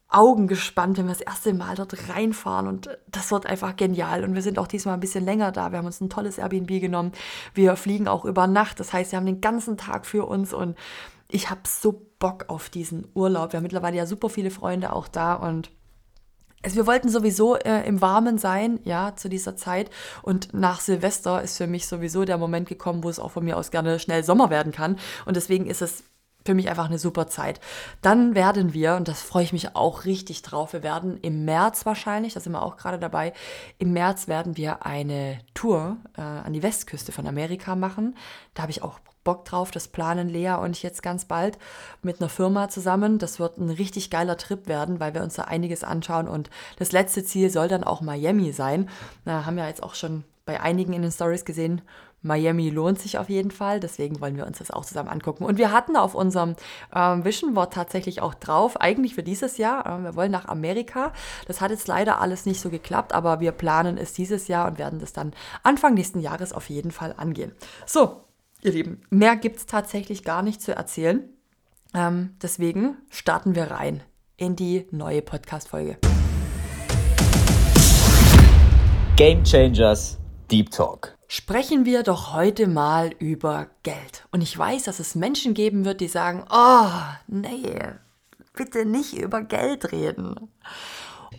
Augen 0.08 0.46
gespannt, 0.46 0.96
wenn 0.96 1.06
wir 1.06 1.12
das 1.12 1.20
erste 1.20 1.52
Mal 1.52 1.74
dort 1.74 2.08
reinfahren 2.08 2.68
und 2.68 2.88
das 3.08 3.32
wird 3.32 3.46
einfach 3.46 3.74
genial. 3.74 4.22
Und 4.22 4.34
wir 4.34 4.42
sind 4.42 4.58
auch 4.58 4.68
diesmal 4.68 4.94
ein 4.94 5.00
bisschen 5.00 5.24
länger 5.24 5.50
da. 5.50 5.72
Wir 5.72 5.78
haben 5.78 5.86
uns 5.86 6.00
ein 6.00 6.10
tolles 6.10 6.38
Airbnb 6.38 6.80
genommen. 6.80 7.12
Wir 7.52 7.74
fliegen 7.74 8.06
auch 8.06 8.24
über 8.24 8.46
Nacht. 8.46 8.78
Das 8.78 8.92
heißt, 8.92 9.10
wir 9.10 9.16
haben 9.16 9.26
den 9.26 9.40
ganzen 9.40 9.76
Tag 9.76 10.06
für 10.06 10.26
uns 10.26 10.52
und 10.52 10.78
ich 11.28 11.50
habe 11.50 11.62
so 11.66 12.06
Bock 12.20 12.44
auf 12.48 12.70
diesen 12.70 13.08
Urlaub. 13.14 13.52
Wir 13.52 13.56
haben 13.56 13.64
mittlerweile 13.64 13.96
ja 13.96 14.06
super 14.06 14.28
viele 14.28 14.50
Freunde 14.50 14.92
auch 14.92 15.08
da 15.08 15.34
und 15.34 15.70
also 16.64 16.76
wir 16.76 16.86
wollten 16.86 17.08
sowieso 17.08 17.56
äh, 17.56 17.86
im 17.86 18.00
Warmen 18.00 18.38
sein, 18.38 18.80
ja, 18.84 19.14
zu 19.14 19.28
dieser 19.28 19.56
Zeit. 19.56 19.90
Und 20.22 20.54
nach 20.54 20.80
Silvester 20.80 21.42
ist 21.42 21.58
für 21.58 21.66
mich 21.66 21.86
sowieso 21.86 22.24
der 22.24 22.38
Moment 22.38 22.68
gekommen, 22.68 23.04
wo 23.04 23.10
es 23.10 23.18
auch 23.18 23.30
von 23.32 23.44
mir 23.44 23.56
aus 23.56 23.70
gerne 23.70 23.98
schnell 23.98 24.24
Sommer 24.24 24.50
werden 24.50 24.72
kann. 24.72 24.98
Und 25.26 25.36
deswegen 25.36 25.66
ist 25.66 25.82
es 25.82 26.04
für 26.46 26.54
mich 26.54 26.68
einfach 26.68 26.86
eine 26.86 26.98
super 26.98 27.26
Zeit. 27.26 27.60
Dann 28.02 28.34
werden 28.34 28.74
wir, 28.74 28.96
und 28.96 29.08
das 29.08 29.22
freue 29.22 29.44
ich 29.44 29.52
mich 29.52 29.76
auch 29.76 30.04
richtig 30.04 30.42
drauf, 30.42 30.74
wir 30.74 30.82
werden 30.82 31.18
im 31.22 31.44
März 31.44 31.86
wahrscheinlich, 31.86 32.34
da 32.34 32.40
sind 32.40 32.52
wir 32.52 32.62
auch 32.62 32.76
gerade 32.76 32.98
dabei, 32.98 33.32
im 33.78 33.92
März 33.92 34.28
werden 34.28 34.56
wir 34.56 34.84
eine 34.84 35.38
Tour 35.54 35.96
äh, 36.16 36.20
an 36.20 36.52
die 36.52 36.62
Westküste 36.62 37.12
von 37.12 37.26
Amerika 37.26 37.76
machen. 37.76 38.14
Da 38.52 38.62
habe 38.62 38.72
ich 38.72 38.82
auch 38.82 39.00
Bock 39.24 39.44
drauf, 39.44 39.70
das 39.70 39.88
planen 39.88 40.28
Lea 40.28 40.54
und 40.60 40.76
ich 40.76 40.82
jetzt 40.82 41.02
ganz 41.02 41.24
bald 41.24 41.58
mit 42.02 42.20
einer 42.20 42.28
Firma 42.28 42.68
zusammen. 42.68 43.18
Das 43.18 43.40
wird 43.40 43.58
ein 43.58 43.70
richtig 43.70 44.10
geiler 44.10 44.36
Trip 44.36 44.68
werden, 44.68 45.00
weil 45.00 45.14
wir 45.14 45.22
uns 45.22 45.34
da 45.34 45.42
einiges 45.42 45.82
anschauen 45.82 46.28
und 46.28 46.50
das 46.78 46.92
letzte 46.92 47.24
Ziel 47.24 47.50
soll 47.50 47.68
dann 47.68 47.84
auch 47.84 48.00
Miami 48.00 48.52
sein. 48.52 48.88
Da 49.24 49.46
haben 49.46 49.56
wir 49.56 49.66
jetzt 49.66 49.82
auch 49.82 49.94
schon 49.94 50.24
bei 50.44 50.60
einigen 50.60 50.92
in 50.92 51.02
den 51.02 51.10
Stories 51.10 51.44
gesehen, 51.44 51.82
Miami 52.24 52.70
lohnt 52.70 52.98
sich 52.98 53.18
auf 53.18 53.28
jeden 53.28 53.50
Fall, 53.50 53.80
deswegen 53.80 54.20
wollen 54.20 54.36
wir 54.36 54.46
uns 54.46 54.58
das 54.58 54.70
auch 54.70 54.84
zusammen 54.84 55.10
angucken. 55.10 55.44
Und 55.44 55.58
wir 55.58 55.70
hatten 55.70 55.94
auf 55.94 56.14
unserem 56.14 56.56
ähm, 56.94 57.24
Vision 57.24 57.52
Board 57.52 57.74
tatsächlich 57.74 58.22
auch 58.22 58.32
drauf, 58.32 58.80
eigentlich 58.80 59.14
für 59.14 59.22
dieses 59.22 59.58
Jahr, 59.58 59.84
äh, 59.86 60.02
wir 60.02 60.16
wollen 60.16 60.32
nach 60.32 60.46
Amerika. 60.46 61.12
Das 61.46 61.60
hat 61.60 61.70
jetzt 61.70 61.86
leider 61.86 62.20
alles 62.20 62.46
nicht 62.46 62.60
so 62.60 62.70
geklappt, 62.70 63.12
aber 63.12 63.40
wir 63.40 63.52
planen 63.52 63.98
es 63.98 64.14
dieses 64.14 64.48
Jahr 64.48 64.66
und 64.66 64.78
werden 64.78 64.98
das 64.98 65.12
dann 65.12 65.34
Anfang 65.62 65.94
nächsten 65.94 66.18
Jahres 66.18 66.54
auf 66.54 66.70
jeden 66.70 66.90
Fall 66.90 67.14
angehen. 67.18 67.52
So, 67.84 68.23
ihr 68.64 68.72
Lieben, 68.72 69.02
mehr 69.10 69.36
gibt 69.36 69.56
es 69.56 69.66
tatsächlich 69.66 70.24
gar 70.24 70.42
nicht 70.42 70.62
zu 70.62 70.74
erzählen. 70.74 71.28
Ähm, 71.94 72.30
deswegen 72.42 72.96
starten 73.10 73.54
wir 73.54 73.70
rein 73.70 74.02
in 74.36 74.56
die 74.56 74.86
neue 74.90 75.22
Podcast-Folge. 75.22 75.98
Game 79.16 79.44
Changers 79.44 80.18
Deep 80.50 80.70
Talk. 80.70 81.16
Sprechen 81.28 81.84
wir 81.84 82.02
doch 82.02 82.32
heute 82.32 82.66
mal 82.66 83.10
über 83.18 83.68
Geld. 83.82 84.26
Und 84.30 84.40
ich 84.40 84.56
weiß, 84.56 84.84
dass 84.84 84.98
es 84.98 85.14
Menschen 85.14 85.54
geben 85.54 85.84
wird, 85.84 86.00
die 86.00 86.08
sagen, 86.08 86.44
oh, 86.50 86.88
nee, 87.26 87.78
bitte 88.54 88.84
nicht 88.84 89.14
über 89.14 89.42
Geld 89.42 89.92
reden. 89.92 90.48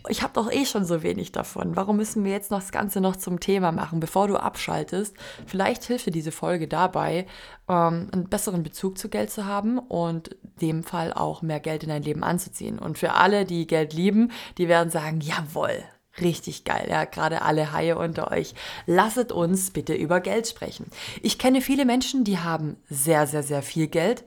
Ich 0.08 0.22
habe 0.22 0.32
doch 0.32 0.50
eh 0.50 0.64
schon 0.64 0.84
so 0.84 1.02
wenig 1.02 1.32
davon. 1.32 1.76
Warum 1.76 1.96
müssen 1.96 2.24
wir 2.24 2.32
jetzt 2.32 2.50
noch 2.50 2.60
das 2.60 2.72
Ganze 2.72 3.00
noch 3.00 3.16
zum 3.16 3.40
Thema 3.40 3.72
machen, 3.72 4.00
bevor 4.00 4.28
du 4.28 4.36
abschaltest? 4.36 5.14
Vielleicht 5.46 5.84
hilft 5.84 6.06
dir 6.06 6.12
diese 6.12 6.32
Folge 6.32 6.68
dabei, 6.68 7.26
ähm, 7.68 8.08
einen 8.12 8.28
besseren 8.28 8.62
Bezug 8.62 8.98
zu 8.98 9.08
Geld 9.08 9.30
zu 9.30 9.44
haben 9.46 9.78
und 9.78 10.36
dem 10.60 10.84
Fall 10.84 11.12
auch 11.12 11.42
mehr 11.42 11.60
Geld 11.60 11.82
in 11.82 11.88
dein 11.88 12.02
Leben 12.02 12.24
anzuziehen. 12.24 12.78
Und 12.78 12.98
für 12.98 13.12
alle, 13.12 13.44
die 13.44 13.66
Geld 13.66 13.92
lieben, 13.92 14.30
die 14.58 14.68
werden 14.68 14.90
sagen, 14.90 15.20
jawohl, 15.20 15.84
Richtig 16.20 16.64
geil, 16.64 16.86
ja, 16.88 17.04
gerade 17.04 17.42
alle 17.42 17.72
Haie 17.72 17.98
unter 17.98 18.30
euch. 18.30 18.54
Lasset 18.86 19.32
uns 19.32 19.70
bitte 19.70 19.94
über 19.94 20.20
Geld 20.20 20.48
sprechen. 20.48 20.86
Ich 21.22 21.38
kenne 21.38 21.60
viele 21.60 21.84
Menschen, 21.84 22.24
die 22.24 22.38
haben 22.38 22.76
sehr, 22.88 23.26
sehr, 23.26 23.42
sehr 23.42 23.62
viel 23.62 23.86
Geld. 23.86 24.24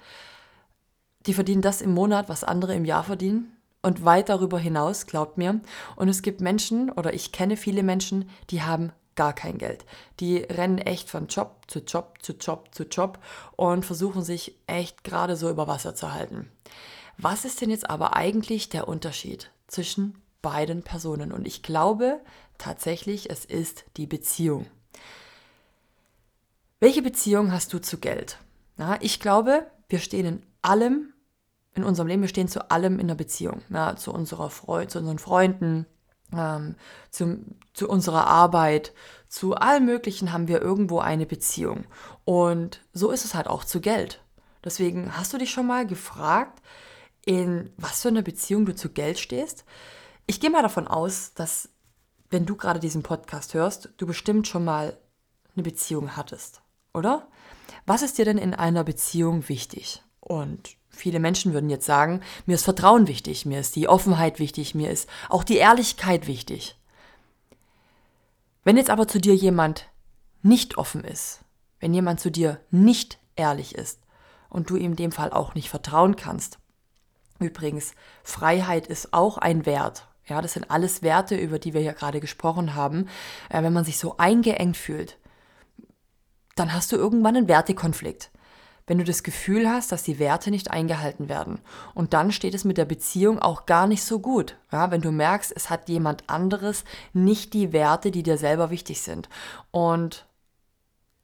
Die 1.25 1.33
verdienen 1.33 1.62
das 1.62 1.81
im 1.81 1.94
Monat, 1.94 2.30
was 2.30 2.44
andere 2.44 2.75
im 2.75 2.86
Jahr 2.86 3.04
verdienen. 3.04 3.59
Und 3.81 4.04
weit 4.04 4.30
darüber 4.30 4.60
hinaus, 4.60 5.06
glaubt 5.06 5.38
mir. 5.38 5.62
Und 5.96 6.10
es 6.10 6.22
gibt 6.22 6.42
Menschen, 6.42 6.90
oder 6.90 7.14
ich 7.14 7.31
kenne 7.31 7.58
viele 7.58 7.84
Menschen, 7.84 8.30
die 8.50 8.62
haben 8.62 8.92
gar 9.16 9.34
kein 9.34 9.58
Geld. 9.58 9.86
Die 10.20 10.38
rennen 10.38 10.78
echt 10.78 11.10
von 11.10 11.28
Job 11.28 11.64
zu 11.68 11.80
Job 11.80 12.18
zu 12.22 12.34
Job 12.34 12.70
zu 12.74 12.84
Job 12.84 13.20
und 13.56 13.86
versuchen 13.86 14.24
sich 14.24 14.56
echt 14.68 15.04
gerade 15.04 15.36
so 15.36 15.50
über 15.50 15.68
Wasser 15.68 15.96
zu 15.96 16.14
halten. 16.14 16.50
Was 17.18 17.46
ist 17.46 17.62
denn 17.62 17.70
jetzt 17.70 17.90
aber 17.90 18.16
eigentlich 18.16 18.70
der 18.70 18.88
Unterschied 18.88 19.52
zwischen 19.68 20.22
beiden 20.42 20.84
Personen. 20.84 21.32
Und 21.32 21.48
ich 21.48 21.64
glaube 21.64 22.20
tatsächlich, 22.58 23.30
es 23.30 23.46
ist 23.46 23.86
die 23.98 24.08
Beziehung. 24.08 24.66
Welche 26.80 27.02
Beziehung 27.02 27.52
hast 27.52 27.74
du 27.74 27.80
zu 27.80 27.98
Geld? 27.98 28.38
Na, 28.78 29.02
ich 29.02 29.20
glaube, 29.20 29.70
wir 29.90 30.00
stehen 30.00 30.25
in 30.25 30.44
allem 30.62 31.14
in 31.75 31.83
unserem 31.83 32.07
Leben, 32.07 32.21
wir 32.21 32.30
stehen 32.30 32.48
zu 32.48 32.71
allem 32.71 33.00
in 33.00 33.07
der 33.07 33.16
Beziehung. 33.16 33.62
Na, 33.69 33.95
zu, 33.95 34.13
unserer 34.13 34.50
Freude, 34.50 34.88
zu 34.88 35.00
unseren 35.00 35.19
Freunden, 35.19 35.86
ähm, 36.33 36.75
zu, 37.12 37.39
zu 37.74 37.89
unserer 37.89 38.27
Arbeit, 38.27 38.94
zu 39.27 39.56
allem 39.56 39.86
Möglichen 39.86 40.33
haben 40.33 40.48
wir 40.48 40.62
irgendwo 40.62 41.00
eine 41.00 41.25
Beziehung. 41.25 41.86
Und 42.25 42.81
so 42.94 43.12
ist 43.12 43.25
es 43.25 43.36
halt 43.36 43.48
auch 43.48 43.63
zu 43.63 43.81
Geld. 43.81 44.24
Deswegen 44.63 45.16
hast 45.16 45.33
du 45.33 45.38
dich 45.38 45.51
schon 45.51 45.68
mal 45.68 45.86
gefragt, 45.88 46.62
in 47.25 47.72
was 47.77 48.01
für 48.01 48.10
einer 48.10 48.22
Beziehung 48.22 48.65
du 48.65 48.75
zu 48.75 48.89
Geld 48.89 49.19
stehst? 49.19 49.65
Ich 50.25 50.39
gehe 50.39 50.50
mal 50.50 50.62
davon 50.62 50.88
aus, 50.88 51.34
dass 51.34 51.70
wenn 52.29 52.46
du 52.46 52.55
gerade 52.55 52.79
diesen 52.79 53.03
Podcast 53.03 53.53
hörst, 53.53 53.89
du 53.98 54.05
bestimmt 54.05 54.48
schon 54.48 54.65
mal 54.65 54.98
eine 55.55 55.63
Beziehung 55.63 56.15
hattest, 56.15 56.62
oder? 56.94 57.27
Was 57.86 58.01
ist 58.01 58.17
dir 58.17 58.25
denn 58.25 58.38
in 58.38 58.53
einer 58.53 58.84
Beziehung 58.84 59.48
wichtig? 59.50 60.03
Und 60.20 60.77
viele 61.00 61.20
Menschen 61.20 61.53
würden 61.53 61.70
jetzt 61.70 61.86
sagen, 61.86 62.22
mir 62.46 62.56
ist 62.56 62.63
Vertrauen 62.63 63.08
wichtig, 63.08 63.46
mir 63.46 63.60
ist 63.60 63.75
die 63.75 63.88
Offenheit 63.88 64.39
wichtig, 64.39 64.75
mir 64.75 64.91
ist 64.91 65.10
auch 65.29 65.44
die 65.44 65.58
Ehrlichkeit 65.58 66.27
wichtig. 66.27 66.77
Wenn 68.63 68.77
jetzt 68.77 68.89
aber 68.89 69.08
zu 69.08 69.20
dir 69.20 69.36
jemand 69.36 69.88
nicht 70.41 70.77
offen 70.77 71.03
ist, 71.03 71.41
wenn 71.79 71.94
jemand 71.94 72.20
zu 72.20 72.29
dir 72.29 72.60
nicht 72.72 73.20
ehrlich 73.36 73.75
ist 73.75 74.00
und 74.50 74.70
du 74.70 74.75
ihm 74.75 74.91
in 74.91 74.98
dem 74.98 75.12
Fall 75.12 75.32
auch 75.32 75.56
nicht 75.56 75.70
vertrauen 75.70 76.15
kannst, 76.15 76.60
übrigens, 77.39 77.94
Freiheit 78.24 78.88
ist 78.88 79.13
auch 79.13 79.38
ein 79.38 79.65
Wert 79.65 80.10
ja, 80.29 80.41
das 80.41 80.53
sind 80.53 80.70
alles 80.70 81.01
Werte, 81.01 81.36
über 81.36 81.58
die 81.60 81.74
wir 81.74 81.82
hier 81.82 81.94
gerade 81.94 82.20
gesprochen 82.20 82.75
haben. 82.75 83.10
Äh, 83.50 83.63
wenn 83.63 83.74
man 83.74 83.84
sich 83.84 83.98
so 83.98 84.18
eingeengt 84.18 84.77
fühlt, 84.77 85.18
dann 86.56 86.74
hast 86.74 86.91
du 86.91 86.96
irgendwann 86.96 87.36
einen 87.36 87.48
Wertekonflikt. 87.48 88.32
Wenn 88.89 88.98
du 88.98 89.03
das 89.03 89.22
Gefühl 89.22 89.69
hast, 89.69 89.91
dass 89.91 90.01
die 90.01 90.17
Werte 90.17 90.50
nicht 90.50 90.72
eingehalten 90.72 91.29
werden. 91.29 91.60
Und 91.93 92.15
dann 92.15 92.31
steht 92.31 92.55
es 92.55 92.65
mit 92.65 92.79
der 92.79 92.86
Beziehung 92.86 93.38
auch 93.38 93.67
gar 93.67 93.86
nicht 93.86 94.03
so 94.03 94.19
gut. 94.19 94.58
Ja, 94.72 94.89
wenn 94.89 95.01
du 95.01 95.12
merkst, 95.12 95.53
es 95.55 95.69
hat 95.69 95.89
jemand 95.89 96.27
anderes 96.27 96.86
nicht 97.13 97.53
die 97.53 97.72
Werte, 97.72 98.10
die 98.10 98.24
dir 98.24 98.39
selber 98.39 98.72
wichtig 98.72 99.03
sind. 99.03 99.29
Und 99.69 100.25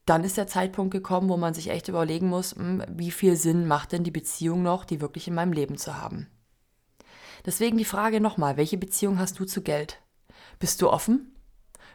dann 0.05 0.23
ist 0.23 0.37
der 0.37 0.45
Zeitpunkt 0.45 0.91
gekommen, 0.91 1.27
wo 1.27 1.37
man 1.37 1.55
sich 1.55 1.71
echt 1.71 1.87
überlegen 1.87 2.29
muss, 2.29 2.55
hm, 2.55 2.83
wie 2.87 3.09
viel 3.09 3.35
Sinn 3.35 3.65
macht 3.65 3.93
denn 3.93 4.03
die 4.03 4.11
Beziehung 4.11 4.61
noch, 4.61 4.85
die 4.85 5.01
wirklich 5.01 5.27
in 5.27 5.33
meinem 5.33 5.51
Leben 5.51 5.79
zu 5.79 5.97
haben. 5.97 6.27
Deswegen 7.47 7.79
die 7.79 7.83
Frage 7.83 8.21
nochmal, 8.21 8.57
welche 8.57 8.77
Beziehung 8.77 9.17
hast 9.17 9.39
du 9.39 9.45
zu 9.45 9.63
Geld? 9.63 10.03
Bist 10.59 10.83
du 10.83 10.89
offen? 10.91 11.35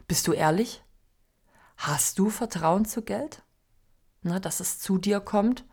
Bist 0.09 0.27
du 0.27 0.33
ehrlich? 0.33 0.83
Hast 1.77 2.19
du 2.19 2.29
Vertrauen 2.29 2.87
zu 2.87 3.03
Geld? 3.03 3.45
Na, 4.23 4.39
dass 4.39 4.61
es 4.61 4.79
zu 4.79 4.99
dir 4.99 5.21
kommt? 5.21 5.65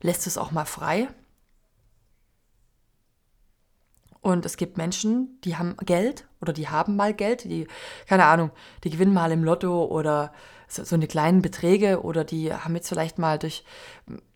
Lässt 0.00 0.26
es 0.26 0.38
auch 0.38 0.52
mal 0.52 0.64
frei? 0.64 1.08
Und 4.24 4.46
es 4.46 4.56
gibt 4.56 4.78
Menschen, 4.78 5.38
die 5.44 5.56
haben 5.56 5.76
Geld 5.84 6.26
oder 6.40 6.54
die 6.54 6.68
haben 6.68 6.96
mal 6.96 7.12
Geld, 7.12 7.44
die, 7.44 7.68
keine 8.08 8.24
Ahnung, 8.24 8.52
die 8.82 8.88
gewinnen 8.88 9.12
mal 9.12 9.30
im 9.32 9.44
Lotto 9.44 9.84
oder 9.84 10.32
so, 10.66 10.82
so 10.82 10.94
eine 10.94 11.06
kleinen 11.06 11.42
Beträge 11.42 12.00
oder 12.02 12.24
die 12.24 12.50
haben 12.50 12.74
jetzt 12.74 12.88
vielleicht 12.88 13.18
mal 13.18 13.38
durch, 13.38 13.64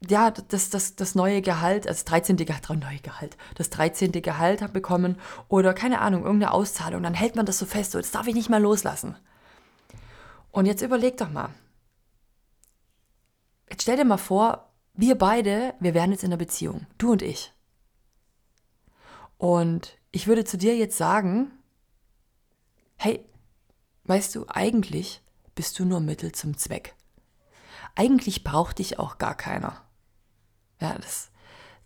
ja, 0.07 0.31
das, 0.31 0.69
das, 0.69 0.95
das 0.97 1.15
neue 1.15 1.41
Gehalt, 1.41 1.87
also 1.87 1.97
das 1.97 2.05
13. 2.05 2.37
Gehalt, 2.37 2.69
neue 2.69 2.99
Gehalt, 2.99 3.39
das 3.55 3.71
13. 3.71 4.13
Gehalt 4.13 4.73
bekommen 4.75 5.17
oder 5.49 5.73
keine 5.73 6.03
Ahnung, 6.03 6.25
irgendeine 6.25 6.53
Auszahlung, 6.53 7.03
dann 7.03 7.15
hält 7.15 7.35
man 7.35 7.47
das 7.47 7.59
so 7.59 7.65
fest, 7.65 7.93
so, 7.93 7.99
das 7.99 8.11
darf 8.11 8.27
ich 8.27 8.35
nicht 8.35 8.51
mehr 8.51 8.61
loslassen. 8.61 9.17
Und 10.51 10.67
jetzt 10.67 10.83
überleg 10.83 11.17
doch 11.17 11.31
mal. 11.31 11.49
Jetzt 13.71 13.83
stell 13.83 13.97
dir 13.97 14.05
mal 14.05 14.17
vor, 14.17 14.73
wir 14.95 15.17
beide, 15.17 15.75
wir 15.81 15.95
wären 15.95 16.11
jetzt 16.11 16.25
in 16.25 16.31
einer 16.31 16.39
Beziehung, 16.39 16.87
du 16.99 17.13
und 17.13 17.23
ich. 17.23 17.53
Und 19.37 19.97
ich 20.11 20.27
würde 20.27 20.45
zu 20.45 20.59
dir 20.59 20.77
jetzt 20.77 20.97
sagen, 20.97 21.53
hey, 22.97 23.25
weißt 24.05 24.35
du, 24.35 24.47
eigentlich 24.49 25.23
bist 25.55 25.79
du 25.79 25.85
nur 25.85 26.01
Mittel 26.01 26.33
zum 26.33 26.57
Zweck. 26.57 26.95
Eigentlich 27.95 28.45
braucht 28.45 28.79
dich 28.79 28.99
auch 28.99 29.19
gar 29.19 29.37
keiner. 29.37 29.83
Ja, 30.81 30.95
das, 30.99 31.31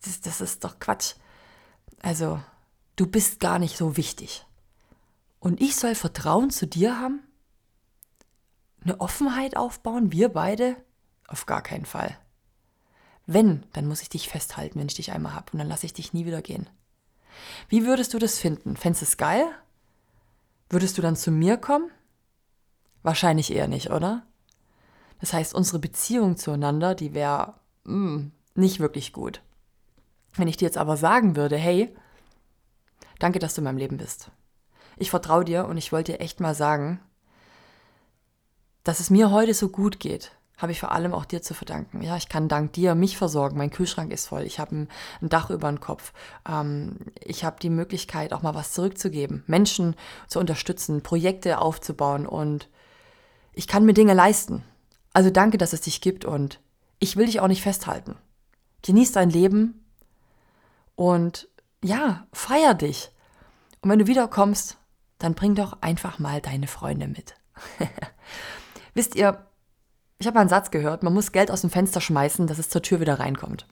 das, 0.02 0.20
das 0.20 0.40
ist 0.40 0.64
doch 0.64 0.78
Quatsch. 0.78 1.14
Also, 2.00 2.40
du 2.96 3.06
bist 3.06 3.40
gar 3.40 3.58
nicht 3.58 3.76
so 3.76 3.96
wichtig. 3.96 4.46
Und 5.38 5.60
ich 5.60 5.76
soll 5.76 5.94
Vertrauen 5.94 6.50
zu 6.50 6.66
dir 6.66 6.98
haben? 7.00 7.22
Eine 8.84 9.00
Offenheit 9.00 9.56
aufbauen, 9.56 10.12
wir 10.12 10.28
beide? 10.28 10.76
Auf 11.32 11.46
gar 11.46 11.62
keinen 11.62 11.86
Fall. 11.86 12.16
Wenn, 13.26 13.64
dann 13.72 13.88
muss 13.88 14.02
ich 14.02 14.10
dich 14.10 14.28
festhalten, 14.28 14.78
wenn 14.78 14.86
ich 14.86 14.94
dich 14.94 15.12
einmal 15.12 15.34
habe. 15.34 15.46
Und 15.52 15.58
dann 15.58 15.68
lasse 15.68 15.86
ich 15.86 15.94
dich 15.94 16.12
nie 16.12 16.26
wieder 16.26 16.42
gehen. 16.42 16.68
Wie 17.70 17.86
würdest 17.86 18.12
du 18.12 18.18
das 18.18 18.38
finden? 18.38 18.76
Fändest 18.76 19.00
du 19.00 19.06
es 19.06 19.16
geil? 19.16 19.46
Würdest 20.68 20.98
du 20.98 21.02
dann 21.02 21.16
zu 21.16 21.30
mir 21.30 21.56
kommen? 21.56 21.90
Wahrscheinlich 23.02 23.50
eher 23.50 23.66
nicht, 23.66 23.90
oder? 23.90 24.26
Das 25.20 25.32
heißt, 25.32 25.54
unsere 25.54 25.78
Beziehung 25.78 26.36
zueinander, 26.36 26.94
die 26.94 27.14
wäre 27.14 27.54
mm, 27.84 28.26
nicht 28.54 28.78
wirklich 28.78 29.14
gut. 29.14 29.40
Wenn 30.34 30.48
ich 30.48 30.58
dir 30.58 30.66
jetzt 30.66 30.78
aber 30.78 30.98
sagen 30.98 31.34
würde, 31.34 31.56
hey, 31.56 31.94
danke, 33.18 33.38
dass 33.38 33.54
du 33.54 33.62
in 33.62 33.64
meinem 33.64 33.78
Leben 33.78 33.96
bist. 33.96 34.30
Ich 34.98 35.10
vertraue 35.10 35.46
dir 35.46 35.64
und 35.64 35.78
ich 35.78 35.92
wollte 35.92 36.12
dir 36.12 36.20
echt 36.20 36.40
mal 36.40 36.54
sagen, 36.54 37.00
dass 38.84 39.00
es 39.00 39.08
mir 39.08 39.30
heute 39.30 39.54
so 39.54 39.70
gut 39.70 39.98
geht, 39.98 40.32
habe 40.62 40.72
ich 40.72 40.80
vor 40.80 40.92
allem 40.92 41.12
auch 41.12 41.24
dir 41.24 41.42
zu 41.42 41.54
verdanken. 41.54 42.02
Ja, 42.02 42.16
ich 42.16 42.28
kann 42.28 42.48
dank 42.48 42.72
dir 42.72 42.94
mich 42.94 43.16
versorgen. 43.16 43.58
Mein 43.58 43.70
Kühlschrank 43.70 44.12
ist 44.12 44.28
voll. 44.28 44.42
Ich 44.42 44.60
habe 44.60 44.76
ein, 44.76 44.88
ein, 45.20 45.28
Dach 45.28 45.50
über 45.50 45.68
den 45.68 45.80
Kopf. 45.80 46.12
Ähm, 46.48 46.98
ich 47.20 47.44
habe 47.44 47.56
die 47.60 47.70
Möglichkeit, 47.70 48.32
auch 48.32 48.42
mal 48.42 48.54
was 48.54 48.72
zurückzugeben, 48.72 49.42
Menschen 49.46 49.96
zu 50.28 50.38
unterstützen, 50.38 51.02
Projekte 51.02 51.58
aufzubauen 51.58 52.26
und 52.26 52.68
ich 53.52 53.66
kann 53.66 53.84
mir 53.84 53.92
Dinge 53.92 54.14
leisten. 54.14 54.62
Also 55.12 55.30
danke, 55.30 55.58
dass 55.58 55.72
es 55.72 55.82
dich 55.82 56.00
gibt 56.00 56.24
und 56.24 56.60
ich 57.00 57.16
will 57.16 57.26
dich 57.26 57.40
auch 57.40 57.48
nicht 57.48 57.62
festhalten. 57.62 58.16
Genieß 58.82 59.12
dein 59.12 59.30
Leben 59.30 59.84
und 60.94 61.48
ja, 61.84 62.26
feier 62.32 62.74
dich. 62.74 63.10
Und 63.80 63.90
wenn 63.90 63.98
du 63.98 64.06
wiederkommst, 64.06 64.78
dann 65.18 65.34
bring 65.34 65.54
doch 65.54 65.82
einfach 65.82 66.18
mal 66.18 66.40
deine 66.40 66.68
Freunde 66.68 67.08
mit. 67.08 67.34
Wisst 68.94 69.16
ihr, 69.16 69.44
ich 70.22 70.26
habe 70.28 70.38
einen 70.38 70.48
Satz 70.48 70.70
gehört, 70.70 71.02
man 71.02 71.12
muss 71.12 71.32
Geld 71.32 71.50
aus 71.50 71.62
dem 71.62 71.70
Fenster 71.70 72.00
schmeißen, 72.00 72.46
dass 72.46 72.58
es 72.58 72.68
zur 72.68 72.82
Tür 72.82 73.00
wieder 73.00 73.18
reinkommt. 73.18 73.66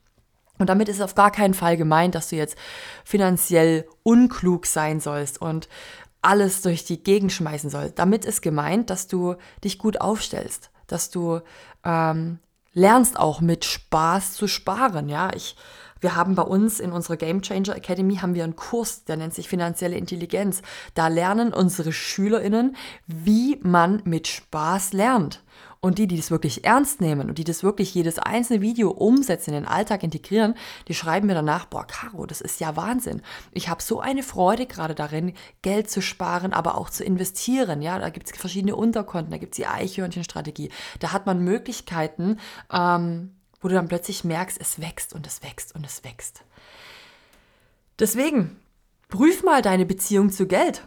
Und 0.59 0.69
damit 0.69 0.89
ist 0.89 0.97
es 0.97 1.03
auf 1.03 1.15
gar 1.15 1.31
keinen 1.31 1.55
Fall 1.55 1.77
gemeint, 1.77 2.15
dass 2.15 2.29
du 2.29 2.37
jetzt 2.37 2.57
finanziell 3.05 3.87
unklug 4.03 4.67
sein 4.67 5.01
sollst 5.01 5.41
und 5.41 5.69
alles 6.23 6.61
durch 6.61 6.85
die 6.85 7.03
Gegend 7.03 7.33
schmeißen 7.33 7.71
sollst. 7.71 7.99
Damit 7.99 8.25
ist 8.25 8.43
gemeint, 8.43 8.91
dass 8.91 9.07
du 9.07 9.37
dich 9.65 9.79
gut 9.79 10.01
aufstellst, 10.01 10.71
dass 10.87 11.09
du 11.09 11.41
ähm, 11.85 12.41
lernst 12.73 13.19
auch 13.19 13.41
mit 13.41 13.65
Spaß 13.65 14.33
zu 14.33 14.49
sparen. 14.49 15.09
Ja, 15.09 15.31
ich 15.35 15.57
wir 16.01 16.17
haben 16.17 16.35
bei 16.35 16.43
uns 16.43 16.81
in 16.81 16.93
unserer 16.93 17.19
Game 17.19 17.43
Changer 17.43 17.77
Academy 17.77 18.17
haben 18.17 18.35
wir 18.35 18.45
einen 18.45 18.57
Kurs, 18.57 19.05
der 19.05 19.19
nennt 19.19 19.35
sich 19.35 19.49
finanzielle 19.49 19.97
Intelligenz. 19.97 20.63
Da 20.95 21.09
lernen 21.09 21.53
unsere 21.53 21.93
Schülerinnen, 21.93 22.75
wie 23.07 23.59
man 23.63 24.01
mit 24.05 24.27
Spaß 24.27 24.95
lernt. 24.95 25.43
Und 25.83 25.97
die, 25.97 26.07
die 26.07 26.17
das 26.17 26.31
wirklich 26.31 26.65
ernst 26.65 27.01
nehmen 27.01 27.31
und 27.31 27.39
die 27.39 27.45
das 27.45 27.63
wirklich 27.63 27.95
jedes 27.95 28.19
einzelne 28.19 28.61
Video 28.61 28.91
umsetzen, 28.91 29.51
in 29.55 29.63
den 29.63 29.67
Alltag 29.67 30.03
integrieren, 30.03 30.55
die 30.89 30.95
schreiben 30.95 31.27
mir 31.27 31.35
danach, 31.35 31.65
boah, 31.65 31.87
Caro, 31.87 32.27
das 32.27 32.43
ist 32.43 32.61
ja 32.61 32.77
Wahnsinn. 32.77 33.23
Ich 33.53 33.71
habe 33.71 33.83
so 33.83 33.99
eine 33.99 34.23
Freude 34.23 34.67
gerade 34.67 34.95
darin, 34.95 35.33
Geld 35.63 35.91
zu 35.91 36.03
sparen, 36.03 36.53
aber 36.53 36.77
auch 36.77 36.91
zu 36.91 37.03
investieren. 37.03 37.81
Ja, 37.81 37.99
da 37.99 38.11
gibt 38.11 38.27
es 38.31 38.37
verschiedene 38.37 38.77
Unterkonten, 38.77 39.31
da 39.31 39.39
gibt 39.39 39.55
es 39.55 39.57
die 39.57 39.67
Eichhörnchenstrategie. 39.67 40.71
Da 40.99 41.13
hat 41.13 41.25
man 41.25 41.43
Möglichkeiten, 41.43 42.39
ähm, 42.71 43.35
wo 43.63 43.69
du 43.69 43.75
dann 43.75 43.89
plötzlich 43.89 44.23
merkst, 44.23 44.61
es 44.61 44.81
wächst 44.83 45.15
und 45.15 45.27
es 45.27 45.43
wächst 45.43 45.75
und 45.75 45.87
es 45.87 46.05
wächst. 46.05 46.45
Deswegen, 47.99 48.61
prüf 49.09 49.43
mal 49.43 49.63
deine 49.63 49.87
Beziehung 49.87 50.31
zu 50.31 50.47
Geld. 50.47 50.87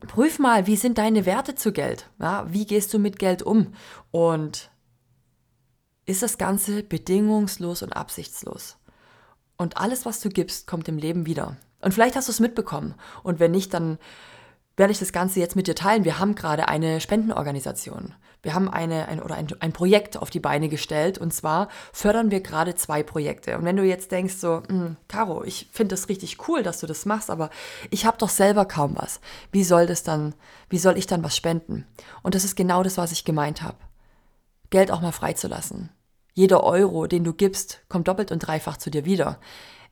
Prüf 0.00 0.38
mal, 0.38 0.66
wie 0.66 0.76
sind 0.76 0.98
deine 0.98 1.26
Werte 1.26 1.54
zu 1.54 1.72
Geld? 1.72 2.10
Ja, 2.18 2.46
wie 2.52 2.66
gehst 2.66 2.92
du 2.92 2.98
mit 2.98 3.18
Geld 3.18 3.42
um? 3.42 3.74
Und 4.10 4.70
ist 6.04 6.22
das 6.22 6.38
Ganze 6.38 6.82
bedingungslos 6.82 7.82
und 7.82 7.92
absichtslos? 7.94 8.76
Und 9.56 9.78
alles, 9.78 10.04
was 10.04 10.20
du 10.20 10.28
gibst, 10.28 10.66
kommt 10.66 10.88
im 10.88 10.98
Leben 10.98 11.26
wieder. 11.26 11.56
Und 11.80 11.94
vielleicht 11.94 12.16
hast 12.16 12.28
du 12.28 12.32
es 12.32 12.40
mitbekommen. 12.40 12.94
Und 13.22 13.40
wenn 13.40 13.52
nicht, 13.52 13.72
dann 13.72 13.98
werde 14.76 14.92
ich 14.92 14.98
das 14.98 15.12
Ganze 15.12 15.40
jetzt 15.40 15.56
mit 15.56 15.66
dir 15.66 15.74
teilen. 15.74 16.04
Wir 16.04 16.18
haben 16.18 16.34
gerade 16.34 16.68
eine 16.68 17.00
Spendenorganisation. 17.00 18.14
Wir 18.42 18.54
haben 18.54 18.68
eine, 18.68 19.08
ein, 19.08 19.20
oder 19.20 19.34
ein, 19.34 19.48
ein 19.58 19.72
Projekt 19.72 20.16
auf 20.16 20.30
die 20.30 20.38
Beine 20.38 20.68
gestellt 20.68 21.18
und 21.18 21.32
zwar 21.32 21.68
fördern 21.92 22.30
wir 22.30 22.40
gerade 22.40 22.74
zwei 22.76 23.02
Projekte. 23.02 23.58
Und 23.58 23.64
wenn 23.64 23.76
du 23.76 23.82
jetzt 23.82 24.12
denkst 24.12 24.34
so, 24.34 24.62
hm, 24.68 24.96
Caro, 25.08 25.42
ich 25.42 25.68
finde 25.72 25.94
das 25.94 26.08
richtig 26.08 26.46
cool, 26.46 26.62
dass 26.62 26.78
du 26.78 26.86
das 26.86 27.06
machst, 27.06 27.30
aber 27.30 27.50
ich 27.90 28.06
habe 28.06 28.18
doch 28.18 28.28
selber 28.28 28.64
kaum 28.64 28.92
was. 28.94 29.20
Wie 29.50 29.64
soll 29.64 29.86
das 29.86 30.04
dann, 30.04 30.34
wie 30.68 30.78
soll 30.78 30.96
ich 30.96 31.06
dann 31.06 31.24
was 31.24 31.36
spenden? 31.36 31.86
Und 32.22 32.34
das 32.34 32.44
ist 32.44 32.54
genau 32.54 32.82
das, 32.82 32.98
was 32.98 33.10
ich 33.10 33.24
gemeint 33.24 33.62
habe. 33.62 33.78
Geld 34.70 34.90
auch 34.90 35.00
mal 35.00 35.12
freizulassen. 35.12 35.90
Jeder 36.34 36.62
Euro, 36.62 37.06
den 37.06 37.24
du 37.24 37.32
gibst, 37.32 37.80
kommt 37.88 38.08
doppelt 38.08 38.30
und 38.30 38.40
dreifach 38.40 38.76
zu 38.76 38.90
dir 38.90 39.04
wieder. 39.04 39.40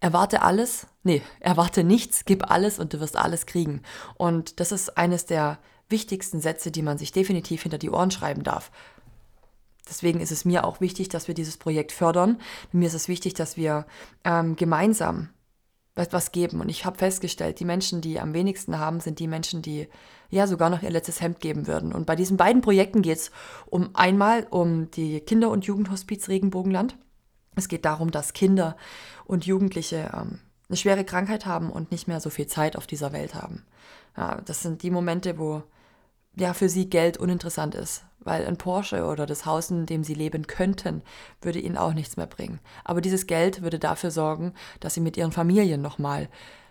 Erwarte 0.00 0.42
alles, 0.42 0.86
nee, 1.02 1.22
erwarte 1.40 1.84
nichts, 1.84 2.24
gib 2.24 2.50
alles 2.50 2.78
und 2.78 2.92
du 2.92 3.00
wirst 3.00 3.16
alles 3.16 3.46
kriegen. 3.46 3.82
Und 4.16 4.60
das 4.60 4.72
ist 4.72 4.96
eines 4.96 5.26
der 5.26 5.58
wichtigsten 5.88 6.40
Sätze, 6.40 6.70
die 6.70 6.82
man 6.82 6.98
sich 6.98 7.12
definitiv 7.12 7.62
hinter 7.62 7.78
die 7.78 7.90
Ohren 7.90 8.10
schreiben 8.10 8.42
darf. 8.42 8.70
Deswegen 9.88 10.20
ist 10.20 10.32
es 10.32 10.44
mir 10.44 10.64
auch 10.64 10.80
wichtig, 10.80 11.08
dass 11.08 11.28
wir 11.28 11.34
dieses 11.34 11.58
Projekt 11.58 11.92
fördern. 11.92 12.40
Mir 12.72 12.86
ist 12.86 12.94
es 12.94 13.08
wichtig, 13.08 13.34
dass 13.34 13.56
wir 13.56 13.86
ähm, 14.24 14.56
gemeinsam 14.56 15.28
etwas 15.94 16.32
geben. 16.32 16.60
Und 16.60 16.68
ich 16.68 16.84
habe 16.84 16.98
festgestellt, 16.98 17.60
die 17.60 17.64
Menschen, 17.64 18.00
die 18.00 18.18
am 18.18 18.34
wenigsten 18.34 18.78
haben, 18.78 19.00
sind 19.00 19.18
die 19.18 19.28
Menschen, 19.28 19.62
die 19.62 19.88
ja 20.30 20.46
sogar 20.46 20.70
noch 20.70 20.82
ihr 20.82 20.90
letztes 20.90 21.20
Hemd 21.20 21.40
geben 21.40 21.66
würden. 21.66 21.92
Und 21.92 22.06
bei 22.06 22.16
diesen 22.16 22.36
beiden 22.36 22.62
Projekten 22.62 23.02
geht 23.02 23.18
es 23.18 23.30
um 23.66 23.90
einmal 23.94 24.46
um 24.50 24.90
die 24.90 25.20
Kinder- 25.20 25.50
und 25.50 25.66
Jugendhospiz 25.66 26.28
Regenbogenland. 26.28 26.96
Es 27.56 27.68
geht 27.68 27.84
darum, 27.84 28.10
dass 28.10 28.32
Kinder 28.32 28.76
und 29.24 29.46
Jugendliche 29.46 30.10
ähm, 30.14 30.40
eine 30.68 30.76
schwere 30.76 31.04
Krankheit 31.04 31.46
haben 31.46 31.70
und 31.70 31.90
nicht 31.90 32.08
mehr 32.08 32.20
so 32.20 32.30
viel 32.30 32.46
Zeit 32.46 32.76
auf 32.76 32.86
dieser 32.86 33.12
Welt 33.12 33.34
haben. 33.34 33.64
Ja, 34.16 34.40
das 34.44 34.62
sind 34.62 34.82
die 34.82 34.90
Momente, 34.90 35.38
wo 35.38 35.62
ja 36.36 36.54
für 36.54 36.68
sie 36.68 36.88
Geld 36.88 37.16
uninteressant 37.16 37.74
ist, 37.74 38.04
weil 38.20 38.46
ein 38.46 38.56
Porsche 38.56 39.04
oder 39.04 39.26
das 39.26 39.46
Haus, 39.46 39.70
in 39.70 39.86
dem 39.86 40.04
sie 40.04 40.14
leben 40.14 40.46
könnten, 40.46 41.02
würde 41.40 41.60
ihnen 41.60 41.76
auch 41.76 41.94
nichts 41.94 42.16
mehr 42.16 42.26
bringen. 42.26 42.60
Aber 42.84 43.00
dieses 43.00 43.26
Geld 43.26 43.62
würde 43.62 43.78
dafür 43.78 44.10
sorgen, 44.10 44.54
dass 44.80 44.94
sie 44.94 45.00
mit 45.00 45.16
ihren 45.16 45.32
Familien 45.32 45.82
nochmal 45.82 46.28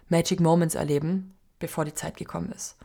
Magic 0.10 0.40
Moments 0.40 0.75
erleben, 0.75 1.34
bevor 1.60 1.86
die 1.86 1.94
Zeit 1.94 2.18
gekommen 2.18 2.52
ist. 2.52 2.75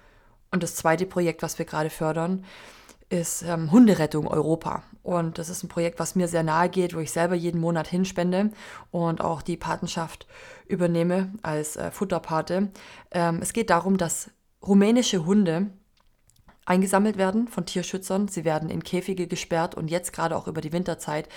Und 0.51 0.63
das 0.63 0.77
zweite 0.77 1.07
Projekt, 1.07 1.43
was 1.43 1.59
wir 1.59 1.67
gerade 1.67 1.91
fördern, 1.91 2.45
ist 3.11 3.43
ähm, 3.43 3.73
Hunderettung 3.73 4.29
Europa. 4.29 4.83
Und 5.03 5.39
das 5.39 5.49
ist 5.49 5.63
ein 5.63 5.69
Projekt, 5.69 5.99
was 5.99 6.15
mir 6.15 6.29
sehr 6.29 6.43
nahe 6.43 6.69
geht, 6.69 6.95
wo 6.95 7.01
ich 7.01 7.11
selber 7.11 7.35
jeden 7.35 7.61
Monat 7.61 7.89
hinspende 7.89 8.51
und 8.91 9.21
auch 9.23 9.41
die 9.41 9.57
Patenschaft 9.57 10.27
übernehme 10.67 11.33
als 11.43 11.77
äh, 11.77 11.91
Futterpate. 11.91 12.69
Ähm, 13.11 13.39
es 13.41 13.53
geht 13.53 13.71
darum, 13.71 13.97
dass 13.97 14.31
rumänische 14.63 15.25
Hunde 15.25 15.71
eingesammelt 16.67 17.17
werden 17.17 17.49
von 17.49 17.65
Tierschützern. 17.65 18.29
Sie 18.29 18.45
werden 18.45 18.69
in 18.69 18.85
Käfige 18.85 19.27
gesperrt 19.27 19.75
und 19.75 19.91
jetzt 19.91 20.13
gerade 20.13 20.37
auch 20.37 20.47
über 20.47 20.61
die 20.61 20.73
Winterzeit 20.73 21.29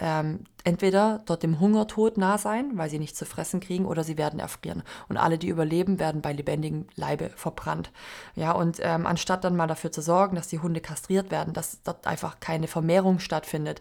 ähm, 0.00 0.40
entweder 0.64 1.22
dort 1.26 1.42
dem 1.42 1.60
Hungertod 1.60 2.18
nah 2.18 2.38
sein, 2.38 2.72
weil 2.74 2.90
sie 2.90 2.98
nichts 2.98 3.18
zu 3.18 3.24
fressen 3.24 3.60
kriegen, 3.60 3.86
oder 3.86 4.04
sie 4.04 4.18
werden 4.18 4.40
erfrieren. 4.40 4.82
Und 5.08 5.16
alle, 5.16 5.38
die 5.38 5.48
überleben, 5.48 5.98
werden 5.98 6.20
bei 6.20 6.32
lebendigem 6.32 6.86
Leibe 6.96 7.30
verbrannt. 7.30 7.90
Ja, 8.34 8.52
und 8.52 8.78
ähm, 8.80 9.06
anstatt 9.06 9.44
dann 9.44 9.56
mal 9.56 9.66
dafür 9.66 9.92
zu 9.92 10.02
sorgen, 10.02 10.36
dass 10.36 10.48
die 10.48 10.58
Hunde 10.58 10.80
kastriert 10.80 11.30
werden, 11.30 11.54
dass 11.54 11.82
dort 11.82 12.06
einfach 12.06 12.40
keine 12.40 12.68
Vermehrung 12.68 13.18
stattfindet, 13.18 13.80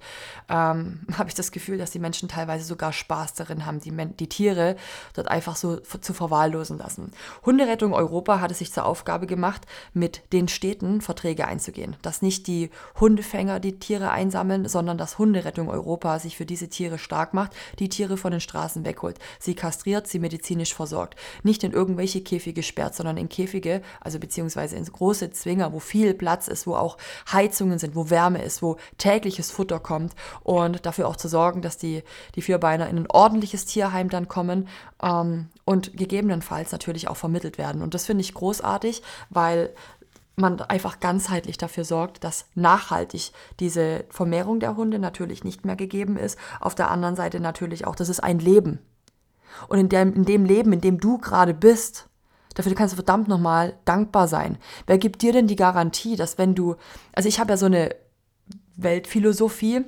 ähm, 0.49 1.01
habe 1.17 1.29
ich 1.29 1.35
das 1.35 1.51
Gefühl, 1.51 1.77
dass 1.77 1.91
die 1.91 1.99
Menschen 1.99 2.29
teilweise 2.29 2.65
sogar 2.65 2.93
Spaß 2.93 3.33
darin 3.33 3.65
haben, 3.65 3.79
die, 3.79 3.91
die 3.91 4.29
Tiere 4.29 4.75
dort 5.13 5.27
einfach 5.27 5.55
so 5.55 5.77
zu 5.77 6.13
verwahrlosen 6.13 6.77
lassen. 6.77 7.11
Hunderettung 7.45 7.93
Europa 7.93 8.39
hat 8.39 8.51
es 8.51 8.59
sich 8.59 8.71
zur 8.71 8.85
Aufgabe 8.85 9.27
gemacht, 9.27 9.65
mit 9.93 10.21
den 10.33 10.47
Städten 10.47 11.01
Verträge 11.01 11.47
einzugehen. 11.47 11.95
Dass 12.01 12.21
nicht 12.21 12.47
die 12.47 12.69
Hundefänger 12.99 13.59
die 13.59 13.79
Tiere 13.79 14.11
einsammeln, 14.11 14.67
sondern 14.67 14.97
dass 14.97 15.17
Hunderettung 15.17 15.69
Europa 15.69 16.19
sich 16.19 16.37
für 16.37 16.45
diese 16.45 16.68
Tiere 16.69 16.97
stark 16.97 17.33
macht, 17.33 17.51
die 17.79 17.89
Tiere 17.89 18.17
von 18.17 18.31
den 18.31 18.41
Straßen 18.41 18.85
wegholt, 18.85 19.19
sie 19.39 19.55
kastriert, 19.55 20.07
sie 20.07 20.19
medizinisch 20.19 20.73
versorgt. 20.73 21.15
Nicht 21.43 21.63
in 21.63 21.71
irgendwelche 21.71 22.21
Käfige 22.21 22.63
sperrt, 22.63 22.95
sondern 22.95 23.17
in 23.17 23.29
Käfige, 23.29 23.81
also 24.01 24.19
beziehungsweise 24.19 24.75
in 24.75 24.85
große 24.85 25.31
Zwinger, 25.31 25.73
wo 25.73 25.79
viel 25.79 26.13
Platz 26.13 26.47
ist, 26.47 26.67
wo 26.67 26.75
auch 26.75 26.97
Heizungen 27.31 27.79
sind, 27.79 27.95
wo 27.95 28.09
Wärme 28.09 28.43
ist, 28.43 28.61
wo 28.61 28.77
tägliches 28.97 29.51
Futter 29.51 29.79
kommt 29.79 30.13
und 30.43 30.85
dafür 30.85 31.07
auch 31.07 31.15
zu 31.15 31.27
sorgen, 31.27 31.61
dass 31.61 31.77
die, 31.77 32.03
die 32.35 32.41
Vierbeiner 32.41 32.89
in 32.89 32.97
ein 32.97 33.07
ordentliches 33.09 33.65
Tierheim 33.65 34.09
dann 34.09 34.27
kommen 34.27 34.67
ähm, 35.01 35.47
und 35.65 35.95
gegebenenfalls 35.97 36.71
natürlich 36.71 37.07
auch 37.07 37.17
vermittelt 37.17 37.57
werden. 37.57 37.81
Und 37.81 37.93
das 37.93 38.05
finde 38.05 38.21
ich 38.21 38.33
großartig, 38.33 39.01
weil 39.29 39.73
man 40.39 40.59
einfach 40.61 40.99
ganzheitlich 40.99 41.57
dafür 41.57 41.85
sorgt, 41.85 42.23
dass 42.23 42.45
nachhaltig 42.55 43.31
diese 43.59 44.05
Vermehrung 44.09 44.59
der 44.59 44.75
Hunde 44.75 44.99
natürlich 44.99 45.43
nicht 45.43 45.65
mehr 45.65 45.75
gegeben 45.75 46.17
ist. 46.17 46.37
Auf 46.59 46.75
der 46.75 46.91
anderen 46.91 47.15
Seite 47.15 47.39
natürlich 47.39 47.85
auch, 47.85 47.95
das 47.95 48.09
ist 48.09 48.21
ein 48.21 48.39
Leben. 48.39 48.79
Und 49.67 49.79
in 49.79 49.89
dem, 49.89 50.13
in 50.13 50.25
dem 50.25 50.45
Leben, 50.45 50.73
in 50.73 50.81
dem 50.81 50.99
du 50.99 51.17
gerade 51.17 51.53
bist, 51.53 52.07
dafür 52.55 52.73
kannst 52.75 52.93
du 52.93 52.97
verdammt 52.97 53.27
nochmal 53.27 53.77
dankbar 53.85 54.27
sein. 54.27 54.57
Wer 54.87 54.97
gibt 54.97 55.21
dir 55.21 55.33
denn 55.33 55.47
die 55.47 55.55
Garantie, 55.55 56.15
dass 56.15 56.37
wenn 56.37 56.55
du, 56.55 56.75
also 57.13 57.27
ich 57.27 57.39
habe 57.39 57.51
ja 57.51 57.57
so 57.57 57.65
eine 57.65 57.95
Weltphilosophie, 58.75 59.85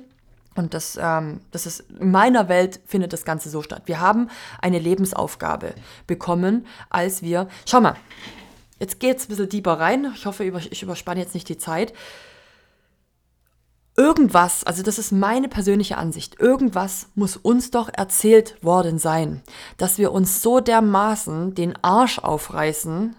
und 0.54 0.74
das, 0.74 0.98
ähm, 1.00 1.40
das 1.50 1.64
ist, 1.64 1.80
in 1.98 2.10
meiner 2.10 2.48
Welt 2.50 2.80
findet 2.84 3.14
das 3.14 3.24
Ganze 3.24 3.48
so 3.48 3.62
statt. 3.62 3.84
Wir 3.86 4.00
haben 4.00 4.28
eine 4.60 4.78
Lebensaufgabe 4.78 5.74
bekommen, 6.06 6.66
als 6.90 7.22
wir, 7.22 7.48
schau 7.64 7.80
mal, 7.80 7.96
Jetzt 8.82 8.98
geht 8.98 9.18
es 9.18 9.26
ein 9.26 9.28
bisschen 9.28 9.48
deeper 9.48 9.78
rein. 9.78 10.10
Ich 10.12 10.26
hoffe, 10.26 10.42
ich 10.42 10.82
überspanne 10.82 11.20
jetzt 11.20 11.34
nicht 11.34 11.48
die 11.48 11.56
Zeit. 11.56 11.92
Irgendwas, 13.96 14.64
also 14.64 14.82
das 14.82 14.98
ist 14.98 15.12
meine 15.12 15.48
persönliche 15.48 15.98
Ansicht, 15.98 16.40
irgendwas 16.40 17.06
muss 17.14 17.36
uns 17.36 17.70
doch 17.70 17.90
erzählt 17.92 18.56
worden 18.60 18.98
sein, 18.98 19.40
dass 19.76 19.98
wir 19.98 20.10
uns 20.10 20.42
so 20.42 20.58
dermaßen 20.58 21.54
den 21.54 21.76
Arsch 21.84 22.18
aufreißen, 22.18 23.14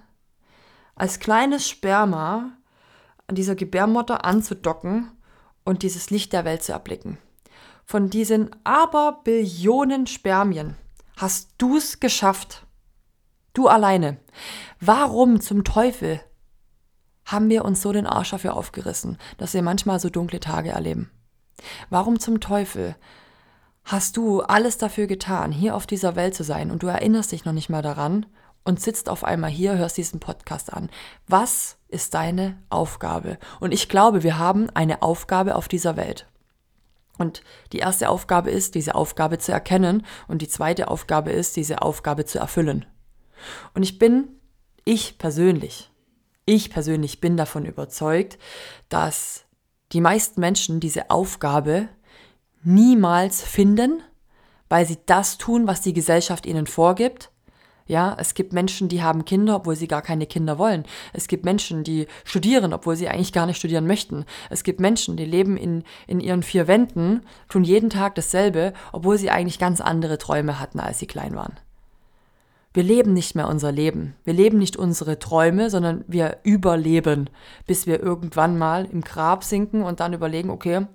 als 0.96 1.20
kleines 1.20 1.70
Sperma 1.70 2.58
an 3.28 3.36
dieser 3.36 3.56
Gebärmutter 3.56 4.26
anzudocken 4.26 5.12
und 5.64 5.82
dieses 5.84 6.10
Licht 6.10 6.34
der 6.34 6.44
Welt 6.44 6.64
zu 6.64 6.74
erblicken. 6.74 7.20
Von 7.86 8.10
diesen 8.10 8.50
Aberbillionen 8.66 10.08
Spermien 10.08 10.76
hast 11.16 11.52
du 11.58 11.78
es 11.78 12.02
geschafft, 12.02 12.63
Du 13.54 13.68
alleine. 13.68 14.18
Warum 14.80 15.40
zum 15.40 15.64
Teufel 15.64 16.20
haben 17.26 17.50
wir 17.50 17.64
uns 17.64 17.82
so 17.84 17.92
den 17.92 18.08
Arsch 18.08 18.32
dafür 18.32 18.56
aufgerissen, 18.56 19.18
dass 19.38 19.54
wir 19.54 19.62
manchmal 19.62 20.00
so 20.00 20.10
dunkle 20.10 20.40
Tage 20.40 20.72
erleben? 20.72 21.12
Warum 21.92 22.20
zum 22.20 22.40
Teufel 22.40 22.96
hast 23.84 24.18
du 24.18 24.42
alles 24.42 24.80
dafür 24.80 25.06
getan, 25.06 25.52
hier 25.52 25.76
auf 25.76 25.86
dieser 25.86 26.16
Welt 26.16 26.34
zu 26.34 26.44
sein 26.44 26.72
und 26.72 26.82
du 26.82 26.88
erinnerst 26.88 27.32
dich 27.32 27.46
noch 27.46 27.54
nicht 27.54 27.70
mal 27.70 27.84
daran 27.84 28.26
und 28.64 28.82
sitzt 28.82 29.08
auf 29.08 29.24
einmal 29.24 29.52
hier, 29.52 29.78
hörst 29.78 29.98
diesen 29.98 30.20
Podcast 30.20 30.74
an? 30.74 30.90
Was 31.28 31.78
ist 31.90 32.16
deine 32.16 32.58
Aufgabe? 32.70 33.38
Und 33.60 33.72
ich 33.72 33.88
glaube, 33.88 34.24
wir 34.24 34.40
haben 34.40 34.70
eine 34.72 35.04
Aufgabe 35.04 35.56
auf 35.56 35.68
dieser 35.68 35.96
Welt. 35.96 36.28
Und 37.20 37.44
die 37.72 37.80
erste 37.80 38.10
Aufgabe 38.10 38.50
ist, 38.50 38.74
diese 38.74 38.96
Aufgabe 38.96 39.38
zu 39.38 39.52
erkennen 39.52 40.04
und 40.28 40.42
die 40.42 40.48
zweite 40.48 40.88
Aufgabe 40.88 41.32
ist, 41.32 41.56
diese 41.56 41.84
Aufgabe 41.84 42.26
zu 42.26 42.40
erfüllen. 42.40 42.88
Und 43.74 43.84
ich 43.84 44.00
bin, 44.00 44.28
ich 44.86 45.18
persönlich, 45.18 45.92
ich 46.46 46.70
persönlich 46.70 47.22
bin 47.22 47.38
davon 47.38 47.66
überzeugt, 47.66 48.38
dass 48.90 49.46
die 49.92 50.02
meisten 50.02 50.42
Menschen 50.42 50.80
diese 50.80 51.10
Aufgabe 51.10 51.88
niemals 52.64 53.42
finden, 53.42 54.02
weil 54.70 54.86
sie 54.86 54.98
das 55.06 55.38
tun, 55.38 55.68
was 55.68 55.82
die 55.82 55.94
Gesellschaft 55.94 56.46
ihnen 56.46 56.68
vorgibt. 56.68 57.30
Ja, 57.86 58.16
es 58.18 58.34
gibt 58.34 58.54
Menschen, 58.54 58.88
die 58.88 59.04
haben 59.04 59.26
Kinder, 59.26 59.58
obwohl 59.58 59.76
sie 59.76 59.90
gar 59.90 60.02
keine 60.02 60.26
Kinder 60.26 60.58
wollen. 60.58 60.86
Es 61.12 61.28
gibt 61.28 61.44
Menschen, 61.44 61.84
die 61.84 62.08
studieren, 62.24 62.74
obwohl 62.74 62.96
sie 62.96 63.10
eigentlich 63.10 63.34
gar 63.34 63.46
nicht 63.46 63.58
studieren 63.58 63.86
möchten. 63.86 64.26
Es 64.50 64.64
gibt 64.64 64.80
Menschen, 64.80 65.18
die 65.18 65.26
leben 65.26 65.58
in, 65.58 65.84
in 66.08 66.22
ihren 66.22 66.44
vier 66.44 66.68
Wänden, 66.68 67.22
tun 67.50 67.66
jeden 67.66 67.90
Tag 67.90 68.16
dasselbe, 68.16 68.74
obwohl 68.94 69.18
sie 69.18 69.30
eigentlich 69.30 69.60
ganz 69.60 69.82
andere 69.82 70.18
Träume 70.18 70.62
hatten, 70.62 70.80
als 70.80 71.00
sie 71.00 71.08
klein 71.08 71.36
waren. 71.36 71.58
Wir 72.74 72.84
leben 72.84 73.14
nicht 73.14 73.36
mehr 73.36 73.48
unser 73.48 73.72
Leben. 73.72 74.16
Wir 74.24 74.34
leben 74.34 74.58
nicht 74.58 74.78
unsere 74.78 75.20
Träume, 75.20 75.70
sondern 75.70 76.04
wir 76.08 76.40
überleben, 76.44 77.30
bis 77.68 77.86
wir 77.86 78.02
irgendwann 78.02 78.58
mal 78.58 78.86
im 78.86 79.02
Grab 79.02 79.44
sinken 79.44 79.84
und 79.84 80.00
dann 80.00 80.14
überlegen, 80.14 80.50
okay, 80.50 80.88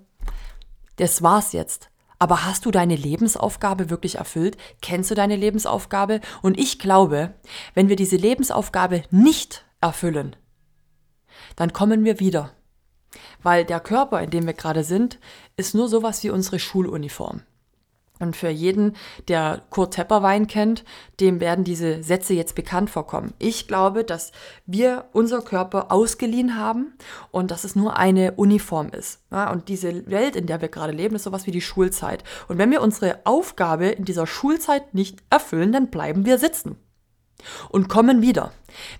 das 0.97 1.21
war's 1.21 1.53
jetzt. 1.53 1.89
Aber 2.19 2.45
hast 2.45 2.65
du 2.65 2.71
deine 2.71 2.97
Lebensaufgabe 2.97 3.89
wirklich 3.89 4.15
erfüllt? 4.15 4.57
Kennst 4.81 5.09
du 5.09 5.15
deine 5.15 5.37
Lebensaufgabe? 5.37 6.19
Und 6.41 6.59
ich 6.59 6.79
glaube, 6.79 7.33
wenn 7.73 7.87
wir 7.87 7.95
diese 7.95 8.17
Lebensaufgabe 8.17 9.03
nicht 9.09 9.63
erfüllen, 9.79 10.35
dann 11.55 11.71
kommen 11.71 12.03
wir 12.03 12.19
wieder. 12.19 12.51
Weil 13.41 13.63
der 13.63 13.79
Körper, 13.79 14.21
in 14.21 14.29
dem 14.31 14.45
wir 14.45 14.53
gerade 14.53 14.83
sind, 14.83 15.17
ist 15.55 15.73
nur 15.73 15.87
sowas 15.87 16.21
wie 16.23 16.29
unsere 16.29 16.59
Schuluniform. 16.59 17.41
Und 18.19 18.35
für 18.35 18.49
jeden, 18.49 18.95
der 19.29 19.61
Kurt 19.69 19.93
Tepperwein 19.93 20.47
kennt, 20.47 20.83
dem 21.21 21.39
werden 21.39 21.63
diese 21.63 22.03
Sätze 22.03 22.33
jetzt 22.33 22.53
bekannt 22.53 22.89
vorkommen. 22.89 23.33
Ich 23.39 23.67
glaube, 23.67 24.03
dass 24.03 24.33
wir 24.65 25.05
unser 25.13 25.41
Körper 25.41 25.91
ausgeliehen 25.91 26.57
haben 26.57 26.93
und 27.31 27.49
dass 27.49 27.63
es 27.63 27.75
nur 27.75 27.97
eine 27.97 28.33
Uniform 28.33 28.89
ist. 28.89 29.21
Ja, 29.31 29.51
und 29.51 29.69
diese 29.69 30.09
Welt, 30.09 30.35
in 30.35 30.47
der 30.47 30.61
wir 30.61 30.67
gerade 30.67 30.93
leben, 30.93 31.15
ist 31.15 31.23
sowas 31.23 31.47
wie 31.47 31.51
die 31.51 31.61
Schulzeit. 31.61 32.23
Und 32.49 32.57
wenn 32.57 32.71
wir 32.71 32.81
unsere 32.81 33.19
Aufgabe 33.23 33.87
in 33.87 34.03
dieser 34.03 34.27
Schulzeit 34.27 34.93
nicht 34.93 35.19
erfüllen, 35.29 35.71
dann 35.71 35.87
bleiben 35.87 36.25
wir 36.25 36.37
sitzen 36.37 36.77
und 37.69 37.89
kommen 37.89 38.21
wieder. 38.21 38.51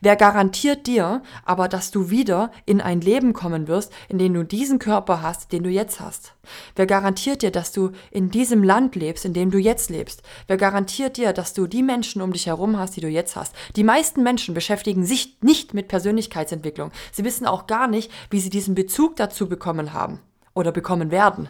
Wer 0.02 0.16
garantiert 0.16 0.88
dir 0.88 1.22
aber, 1.46 1.68
dass 1.68 1.92
du 1.92 2.10
wieder 2.10 2.52
in 2.66 2.82
ein 2.82 3.02
Leben 3.02 3.34
kommen 3.34 3.68
wirst, 3.68 3.92
in 4.08 4.18
dem 4.18 4.34
du 4.34 4.44
diesen 4.44 4.80
Körper 4.80 5.22
hast, 5.22 5.52
den 5.52 5.64
du 5.64 5.70
jetzt 5.70 6.00
hast? 6.00 6.34
Wer 6.76 6.88
garantiert 6.88 7.42
dir, 7.42 7.52
dass 7.52 7.72
du 7.72 7.92
in 8.12 8.32
diesem 8.32 8.64
Land 8.64 8.96
lebst, 8.96 9.26
in 9.26 9.34
dem 9.34 9.52
du 9.52 9.58
jetzt 9.58 9.90
lebst? 9.90 10.24
Wer 10.48 10.58
garantiert 10.58 11.18
dir, 11.18 11.34
dass 11.34 11.54
du 11.54 11.68
die 11.68 11.84
Menschen 11.84 12.22
um 12.22 12.34
dich 12.34 12.48
herum 12.48 12.78
hast, 12.78 12.96
die 12.96 13.02
du 13.02 13.08
jetzt 13.08 13.36
hast? 13.36 13.54
Die 13.76 13.84
meisten 13.84 14.24
Menschen 14.24 14.54
beschäftigen 14.54 15.06
sich 15.06 15.38
nicht 15.42 15.74
mit 15.74 15.88
Persönlichkeitsentwicklung. 15.88 16.92
Sie 17.12 17.24
wissen 17.24 17.46
auch 17.46 17.68
gar 17.68 17.88
nicht, 17.88 18.12
wie 18.30 18.40
sie 18.40 18.50
diesen 18.50 18.76
Bezug 18.76 19.16
dazu 19.16 19.48
bekommen 19.48 19.94
haben 19.94 20.20
oder 20.54 20.72
bekommen 20.72 21.12
werden. 21.12 21.50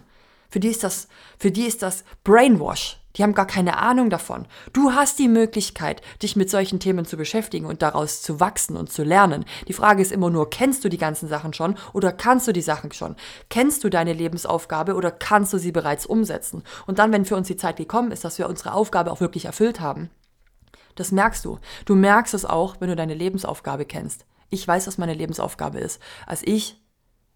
Für 0.49 0.59
die 0.59 0.69
ist 0.69 0.83
das, 0.83 1.07
für 1.37 1.51
die 1.51 1.65
ist 1.65 1.81
das 1.81 2.03
Brainwash. 2.23 2.98
Die 3.15 3.23
haben 3.23 3.33
gar 3.33 3.47
keine 3.47 3.77
Ahnung 3.77 4.09
davon. 4.09 4.45
Du 4.71 4.91
hast 4.93 5.17
die 5.17 5.27
Möglichkeit, 5.27 6.01
dich 6.21 6.35
mit 6.35 6.49
solchen 6.49 6.79
Themen 6.79 7.05
zu 7.05 7.17
beschäftigen 7.17 7.65
und 7.65 7.81
daraus 7.81 8.21
zu 8.21 8.39
wachsen 8.39 8.77
und 8.77 8.91
zu 8.91 9.03
lernen. 9.03 9.45
Die 9.67 9.73
Frage 9.73 10.01
ist 10.01 10.11
immer 10.11 10.29
nur, 10.29 10.49
kennst 10.49 10.83
du 10.83 10.89
die 10.89 10.97
ganzen 10.97 11.27
Sachen 11.27 11.53
schon 11.53 11.75
oder 11.93 12.11
kannst 12.11 12.47
du 12.47 12.51
die 12.51 12.61
Sachen 12.61 12.91
schon? 12.91 13.15
Kennst 13.49 13.83
du 13.83 13.89
deine 13.89 14.13
Lebensaufgabe 14.13 14.93
oder 14.93 15.11
kannst 15.11 15.53
du 15.53 15.57
sie 15.57 15.71
bereits 15.71 16.05
umsetzen? 16.05 16.63
Und 16.85 16.99
dann, 16.99 17.11
wenn 17.11 17.25
für 17.25 17.35
uns 17.35 17.47
die 17.47 17.57
Zeit 17.57 17.77
gekommen 17.77 18.11
ist, 18.11 18.23
dass 18.23 18.37
wir 18.37 18.47
unsere 18.47 18.73
Aufgabe 18.73 19.11
auch 19.11 19.21
wirklich 19.21 19.45
erfüllt 19.45 19.79
haben, 19.79 20.11
das 20.95 21.11
merkst 21.11 21.45
du. 21.45 21.59
Du 21.85 21.95
merkst 21.95 22.33
es 22.33 22.45
auch, 22.45 22.75
wenn 22.79 22.89
du 22.89 22.95
deine 22.95 23.13
Lebensaufgabe 23.13 23.85
kennst. 23.85 24.25
Ich 24.49 24.67
weiß, 24.67 24.85
was 24.85 24.97
meine 24.97 25.13
Lebensaufgabe 25.13 25.79
ist. 25.79 26.01
Als 26.27 26.41
ich, 26.43 26.79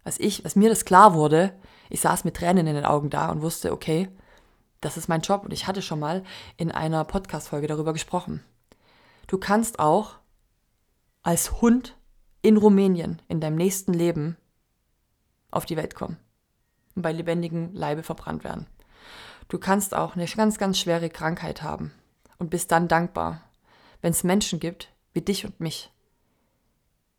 als 0.04 0.20
ich, 0.20 0.44
als 0.44 0.54
mir 0.54 0.68
das 0.68 0.84
klar 0.84 1.14
wurde, 1.14 1.54
ich 1.88 2.00
saß 2.00 2.24
mit 2.24 2.36
Tränen 2.36 2.66
in 2.66 2.74
den 2.74 2.84
Augen 2.84 3.10
da 3.10 3.30
und 3.30 3.42
wusste, 3.42 3.72
okay, 3.72 4.08
das 4.84 4.96
ist 4.96 5.08
mein 5.08 5.22
Job 5.22 5.44
und 5.44 5.52
ich 5.52 5.66
hatte 5.66 5.82
schon 5.82 5.98
mal 5.98 6.22
in 6.56 6.70
einer 6.70 7.04
Podcast-Folge 7.04 7.66
darüber 7.66 7.92
gesprochen. 7.92 8.44
Du 9.26 9.38
kannst 9.38 9.78
auch 9.78 10.16
als 11.22 11.60
Hund 11.62 11.96
in 12.42 12.58
Rumänien 12.58 13.22
in 13.28 13.40
deinem 13.40 13.56
nächsten 13.56 13.94
Leben 13.94 14.36
auf 15.50 15.64
die 15.64 15.76
Welt 15.76 15.94
kommen 15.94 16.18
und 16.94 17.02
bei 17.02 17.12
lebendigem 17.12 17.72
Leibe 17.72 18.02
verbrannt 18.02 18.44
werden. 18.44 18.66
Du 19.48 19.58
kannst 19.58 19.94
auch 19.94 20.16
eine 20.16 20.26
ganz, 20.26 20.58
ganz 20.58 20.78
schwere 20.78 21.08
Krankheit 21.08 21.62
haben 21.62 21.92
und 22.38 22.50
bist 22.50 22.70
dann 22.70 22.88
dankbar, 22.88 23.40
wenn 24.02 24.10
es 24.10 24.24
Menschen 24.24 24.60
gibt 24.60 24.92
wie 25.14 25.22
dich 25.22 25.46
und 25.46 25.60
mich, 25.60 25.90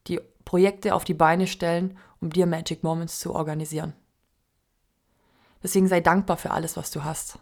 die 0.08 0.20
Projekte 0.44 0.94
auf 0.94 1.04
die 1.04 1.14
Beine 1.14 1.48
stellen, 1.48 1.98
um 2.20 2.30
dir 2.30 2.46
Magic 2.46 2.84
Moments 2.84 3.20
zu 3.20 3.34
organisieren. 3.34 3.94
Deswegen 5.64 5.88
sei 5.88 6.02
dankbar 6.02 6.38
für 6.38 6.52
alles, 6.52 6.78
was 6.78 6.92
du 6.92 7.04
hast. 7.04 7.40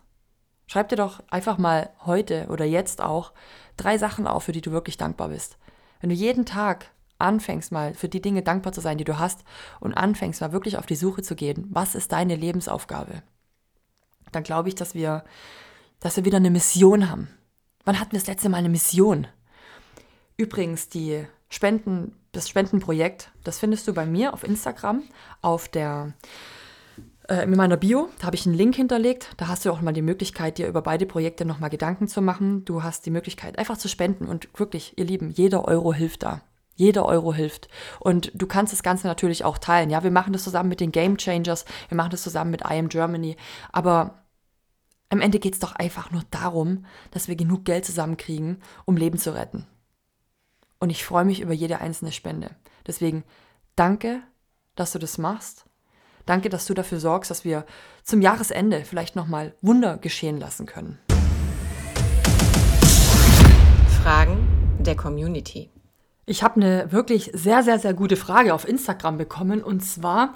Schreib 0.67 0.89
dir 0.89 0.95
doch 0.95 1.21
einfach 1.29 1.57
mal 1.57 1.89
heute 2.05 2.47
oder 2.49 2.65
jetzt 2.65 3.01
auch 3.01 3.33
drei 3.77 3.97
Sachen 3.97 4.27
auf, 4.27 4.43
für 4.43 4.51
die 4.51 4.61
du 4.61 4.71
wirklich 4.71 4.97
dankbar 4.97 5.29
bist. 5.29 5.57
Wenn 5.99 6.09
du 6.09 6.15
jeden 6.15 6.45
Tag 6.45 6.91
anfängst 7.17 7.71
mal 7.71 7.93
für 7.93 8.09
die 8.09 8.21
Dinge 8.21 8.41
dankbar 8.41 8.73
zu 8.73 8.81
sein, 8.81 8.97
die 8.97 9.03
du 9.03 9.17
hast 9.17 9.43
und 9.79 9.93
anfängst 9.93 10.41
mal 10.41 10.51
wirklich 10.51 10.77
auf 10.77 10.85
die 10.85 10.95
Suche 10.95 11.21
zu 11.21 11.35
gehen, 11.35 11.67
was 11.69 11.95
ist 11.95 12.11
deine 12.11 12.35
Lebensaufgabe? 12.35 13.23
Dann 14.31 14.43
glaube 14.43 14.69
ich, 14.69 14.75
dass 14.75 14.95
wir, 14.95 15.23
dass 15.99 16.17
wir 16.17 16.25
wieder 16.25 16.37
eine 16.37 16.49
Mission 16.49 17.09
haben. 17.09 17.29
Wann 17.85 17.99
hatten 17.99 18.13
wir 18.13 18.19
das 18.19 18.27
letzte 18.27 18.49
Mal 18.49 18.57
eine 18.57 18.69
Mission? 18.69 19.27
Übrigens, 20.37 20.89
die 20.89 21.25
Spenden, 21.49 22.15
das 22.31 22.49
Spendenprojekt, 22.49 23.31
das 23.43 23.59
findest 23.59 23.87
du 23.87 23.93
bei 23.93 24.05
mir 24.05 24.33
auf 24.33 24.43
Instagram, 24.43 25.03
auf 25.41 25.67
der 25.67 26.13
äh, 27.33 27.43
in 27.43 27.55
meiner 27.55 27.77
Bio, 27.77 28.09
da 28.19 28.27
habe 28.27 28.35
ich 28.35 28.45
einen 28.45 28.55
Link 28.55 28.75
hinterlegt. 28.75 29.29
Da 29.37 29.47
hast 29.47 29.65
du 29.65 29.71
auch 29.71 29.81
mal 29.81 29.93
die 29.93 30.01
Möglichkeit, 30.01 30.57
dir 30.57 30.67
über 30.67 30.81
beide 30.81 31.05
Projekte 31.05 31.45
nochmal 31.45 31.69
Gedanken 31.69 32.07
zu 32.07 32.21
machen. 32.21 32.63
Du 32.65 32.83
hast 32.83 33.05
die 33.05 33.11
Möglichkeit, 33.11 33.57
einfach 33.57 33.77
zu 33.77 33.87
spenden 33.87 34.27
und 34.27 34.47
wirklich, 34.57 34.97
ihr 34.97 35.05
Lieben, 35.05 35.31
jeder 35.31 35.67
Euro 35.67 35.93
hilft 35.93 36.23
da. 36.23 36.41
Jeder 36.75 37.05
Euro 37.05 37.33
hilft. 37.33 37.67
Und 37.99 38.31
du 38.33 38.47
kannst 38.47 38.73
das 38.73 38.83
Ganze 38.83 39.07
natürlich 39.07 39.43
auch 39.43 39.57
teilen. 39.57 39.89
Ja, 39.89 40.03
wir 40.03 40.11
machen 40.11 40.33
das 40.33 40.43
zusammen 40.43 40.69
mit 40.69 40.79
den 40.79 40.91
Game 40.91 41.17
Changers, 41.17 41.65
wir 41.87 41.95
machen 41.95 42.11
das 42.11 42.23
zusammen 42.23 42.51
mit 42.51 42.61
I 42.61 42.79
Am 42.79 42.89
Germany. 42.89 43.35
Aber 43.71 44.23
am 45.09 45.21
Ende 45.21 45.39
geht 45.39 45.53
es 45.53 45.59
doch 45.59 45.75
einfach 45.75 46.11
nur 46.11 46.23
darum, 46.31 46.85
dass 47.11 47.27
wir 47.27 47.35
genug 47.35 47.65
Geld 47.65 47.85
zusammenkriegen, 47.85 48.61
um 48.85 48.97
Leben 48.97 49.19
zu 49.19 49.35
retten. 49.35 49.67
Und 50.79 50.89
ich 50.89 51.05
freue 51.05 51.25
mich 51.25 51.41
über 51.41 51.53
jede 51.53 51.79
einzelne 51.79 52.11
Spende. 52.11 52.55
Deswegen 52.87 53.23
danke, 53.75 54.21
dass 54.75 54.91
du 54.91 54.99
das 54.99 55.17
machst. 55.17 55.65
Danke, 56.25 56.49
dass 56.49 56.65
du 56.65 56.73
dafür 56.73 56.99
sorgst, 56.99 57.31
dass 57.31 57.43
wir 57.43 57.65
zum 58.03 58.21
Jahresende 58.21 58.85
vielleicht 58.85 59.15
nochmal 59.15 59.53
Wunder 59.61 59.97
geschehen 59.97 60.39
lassen 60.39 60.65
können. 60.65 60.99
Fragen 64.01 64.47
der 64.79 64.95
Community. 64.95 65.69
Ich 66.25 66.41
habe 66.41 66.55
eine 66.55 66.91
wirklich 66.93 67.31
sehr, 67.33 67.63
sehr, 67.63 67.79
sehr 67.79 67.93
gute 67.93 68.15
Frage 68.15 68.53
auf 68.53 68.65
Instagram 68.65 69.17
bekommen 69.17 69.61
und 69.61 69.81
zwar, 69.81 70.33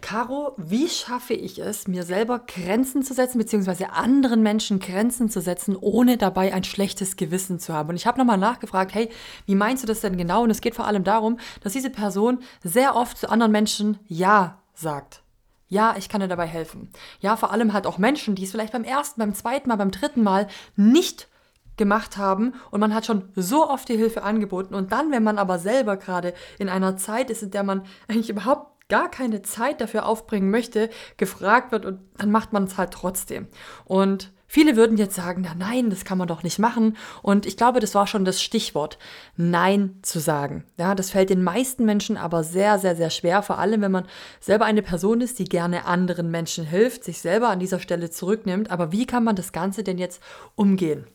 Caro, 0.00 0.54
wie 0.56 0.88
schaffe 0.88 1.34
ich 1.34 1.60
es, 1.60 1.86
mir 1.86 2.02
selber 2.02 2.40
Grenzen 2.40 3.04
zu 3.04 3.14
setzen, 3.14 3.38
beziehungsweise 3.38 3.92
anderen 3.92 4.42
Menschen 4.42 4.80
Grenzen 4.80 5.30
zu 5.30 5.40
setzen, 5.40 5.76
ohne 5.76 6.16
dabei 6.16 6.52
ein 6.52 6.64
schlechtes 6.64 7.16
Gewissen 7.16 7.60
zu 7.60 7.72
haben? 7.72 7.90
Und 7.90 7.96
ich 7.96 8.06
habe 8.06 8.18
nochmal 8.18 8.38
nachgefragt, 8.38 8.92
hey, 8.94 9.10
wie 9.46 9.54
meinst 9.54 9.84
du 9.84 9.86
das 9.86 10.00
denn 10.00 10.16
genau? 10.16 10.42
Und 10.42 10.50
es 10.50 10.60
geht 10.60 10.74
vor 10.74 10.86
allem 10.86 11.04
darum, 11.04 11.38
dass 11.60 11.72
diese 11.72 11.90
Person 11.90 12.40
sehr 12.64 12.96
oft 12.96 13.16
zu 13.16 13.30
anderen 13.30 13.52
Menschen 13.52 13.98
Ja 14.08 14.60
sagt. 14.74 15.22
Ja, 15.68 15.94
ich 15.98 16.08
kann 16.08 16.20
dir 16.20 16.28
dabei 16.28 16.46
helfen. 16.46 16.90
Ja, 17.20 17.36
vor 17.36 17.52
allem 17.52 17.72
halt 17.72 17.86
auch 17.86 17.98
Menschen, 17.98 18.34
die 18.34 18.44
es 18.44 18.50
vielleicht 18.50 18.72
beim 18.72 18.84
ersten, 18.84 19.20
beim 19.20 19.34
zweiten 19.34 19.68
Mal, 19.68 19.76
beim 19.76 19.90
dritten 19.90 20.22
Mal 20.22 20.48
nicht 20.76 21.28
gemacht 21.76 22.16
haben 22.16 22.54
und 22.70 22.80
man 22.80 22.94
hat 22.94 23.06
schon 23.06 23.28
so 23.36 23.68
oft 23.68 23.88
die 23.88 23.96
Hilfe 23.96 24.22
angeboten 24.22 24.74
und 24.74 24.92
dann, 24.92 25.12
wenn 25.12 25.22
man 25.22 25.38
aber 25.38 25.58
selber 25.58 25.96
gerade 25.96 26.34
in 26.58 26.68
einer 26.68 26.96
Zeit 26.96 27.30
ist, 27.30 27.42
in 27.42 27.52
der 27.52 27.62
man 27.62 27.84
eigentlich 28.08 28.30
überhaupt 28.30 28.88
gar 28.88 29.10
keine 29.10 29.42
Zeit 29.42 29.80
dafür 29.80 30.06
aufbringen 30.06 30.50
möchte, 30.50 30.90
gefragt 31.18 31.72
wird 31.72 31.84
und 31.84 32.00
dann 32.16 32.30
macht 32.30 32.52
man 32.52 32.64
es 32.64 32.78
halt 32.78 32.90
trotzdem. 32.92 33.48
Und 33.84 34.32
Viele 34.50 34.76
würden 34.76 34.96
jetzt 34.96 35.14
sagen, 35.14 35.42
na 35.44 35.54
nein, 35.54 35.90
das 35.90 36.06
kann 36.06 36.16
man 36.16 36.26
doch 36.26 36.42
nicht 36.42 36.58
machen. 36.58 36.96
Und 37.22 37.44
ich 37.44 37.58
glaube, 37.58 37.80
das 37.80 37.94
war 37.94 38.06
schon 38.06 38.24
das 38.24 38.42
Stichwort, 38.42 38.98
Nein 39.36 39.98
zu 40.00 40.20
sagen. 40.20 40.64
Ja, 40.78 40.94
das 40.94 41.10
fällt 41.10 41.28
den 41.28 41.42
meisten 41.42 41.84
Menschen 41.84 42.16
aber 42.16 42.42
sehr, 42.42 42.78
sehr, 42.78 42.96
sehr 42.96 43.10
schwer, 43.10 43.42
vor 43.42 43.58
allem 43.58 43.82
wenn 43.82 43.92
man 43.92 44.06
selber 44.40 44.64
eine 44.64 44.82
Person 44.82 45.20
ist, 45.20 45.38
die 45.38 45.44
gerne 45.44 45.84
anderen 45.84 46.30
Menschen 46.30 46.64
hilft, 46.64 47.04
sich 47.04 47.20
selber 47.20 47.50
an 47.50 47.60
dieser 47.60 47.78
Stelle 47.78 48.10
zurücknimmt. 48.10 48.70
Aber 48.70 48.90
wie 48.90 49.04
kann 49.04 49.22
man 49.22 49.36
das 49.36 49.52
Ganze 49.52 49.84
denn 49.84 49.98
jetzt 49.98 50.22
umgehen? 50.56 51.06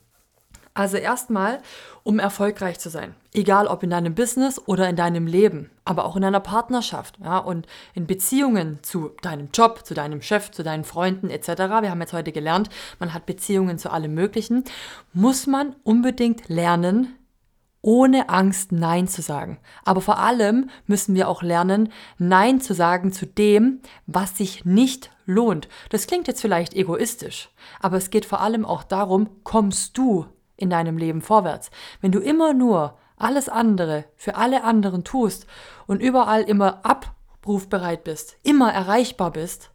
Also 0.76 0.98
erstmal, 0.98 1.60
um 2.02 2.18
erfolgreich 2.18 2.80
zu 2.80 2.90
sein. 2.90 3.14
Egal 3.32 3.68
ob 3.68 3.84
in 3.84 3.92
deinem 3.92 4.16
Business 4.16 4.60
oder 4.66 4.90
in 4.90 4.96
deinem 4.96 5.28
Leben, 5.28 5.70
aber 5.86 6.06
auch 6.06 6.16
in 6.16 6.24
deiner 6.24 6.40
Partnerschaft 6.40 7.20
ja, 7.24 7.38
und 7.38 7.68
in 7.94 8.08
Beziehungen 8.08 8.80
zu 8.82 9.12
deinem 9.22 9.50
Job, 9.54 9.86
zu 9.86 9.94
deinem 9.94 10.24
Chef, 10.24 10.50
zu 10.50 10.64
deinen 10.64 10.84
Freunden 10.84 11.30
etc. 11.30 11.48
Wir 11.82 11.92
haben 11.92 12.02
jetzt 12.02 12.14
heute 12.14 12.32
gelernt, 12.32 12.70
man 13.00 13.14
hat 13.14 13.28
Beziehungen 13.28 13.78
zu 13.78 13.92
allem 13.92 14.16
Möglichen. 14.16 14.64
Muss 15.14 15.46
man 15.46 15.76
unbedingt 15.84 16.50
lernen, 16.50 17.16
ohne 17.82 18.30
Angst 18.30 18.72
Nein 18.72 19.08
zu 19.08 19.22
sagen. 19.22 19.60
Aber 19.86 20.02
vor 20.02 20.18
allem 20.18 20.72
müssen 20.88 21.14
wir 21.14 21.28
auch 21.28 21.44
lernen, 21.44 21.92
Nein 22.18 22.62
zu 22.62 22.74
sagen 22.74 23.12
zu 23.12 23.28
dem, 23.28 23.82
was 24.08 24.38
sich 24.38 24.66
nicht 24.66 25.12
lohnt. 25.28 25.68
Das 25.90 26.08
klingt 26.08 26.28
jetzt 26.28 26.42
vielleicht 26.42 26.74
egoistisch, 26.74 27.50
aber 27.80 27.98
es 27.98 28.10
geht 28.10 28.26
vor 28.26 28.42
allem 28.42 28.66
auch 28.66 28.84
darum, 28.84 29.30
kommst 29.44 29.98
du 29.98 30.26
in 30.56 30.70
deinem 30.70 30.98
Leben 30.98 31.22
vorwärts. 31.22 31.72
Wenn 32.02 32.12
du 32.12 32.20
immer 32.20 32.54
nur 32.54 32.98
alles 33.18 33.50
andere 33.50 34.06
für 34.16 34.36
alle 34.36 34.64
anderen 34.64 35.04
tust 35.04 35.48
und 35.88 36.02
überall 36.02 36.44
immer 36.44 36.86
abrufbereit 36.86 38.04
bist, 38.04 38.38
immer 38.44 38.72
erreichbar 38.72 39.32
bist, 39.32 39.72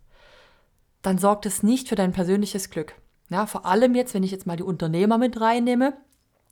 dann 1.03 1.19
sorgt 1.19 1.47
es 1.47 1.63
nicht 1.63 1.89
für 1.89 1.95
dein 1.95 2.13
persönliches 2.13 2.71
Glück. 2.71 2.95
Ja, 3.31 3.47
vor 3.47 3.67
allem 3.67 3.95
jetzt, 3.95 4.15
wenn 4.15 4.23
ich 4.23 4.31
jetzt 4.31 4.47
mal 4.47 4.57
die 4.57 4.63
Unternehmer 4.63 5.19
mit 5.19 5.41
reinnehme, 5.41 5.95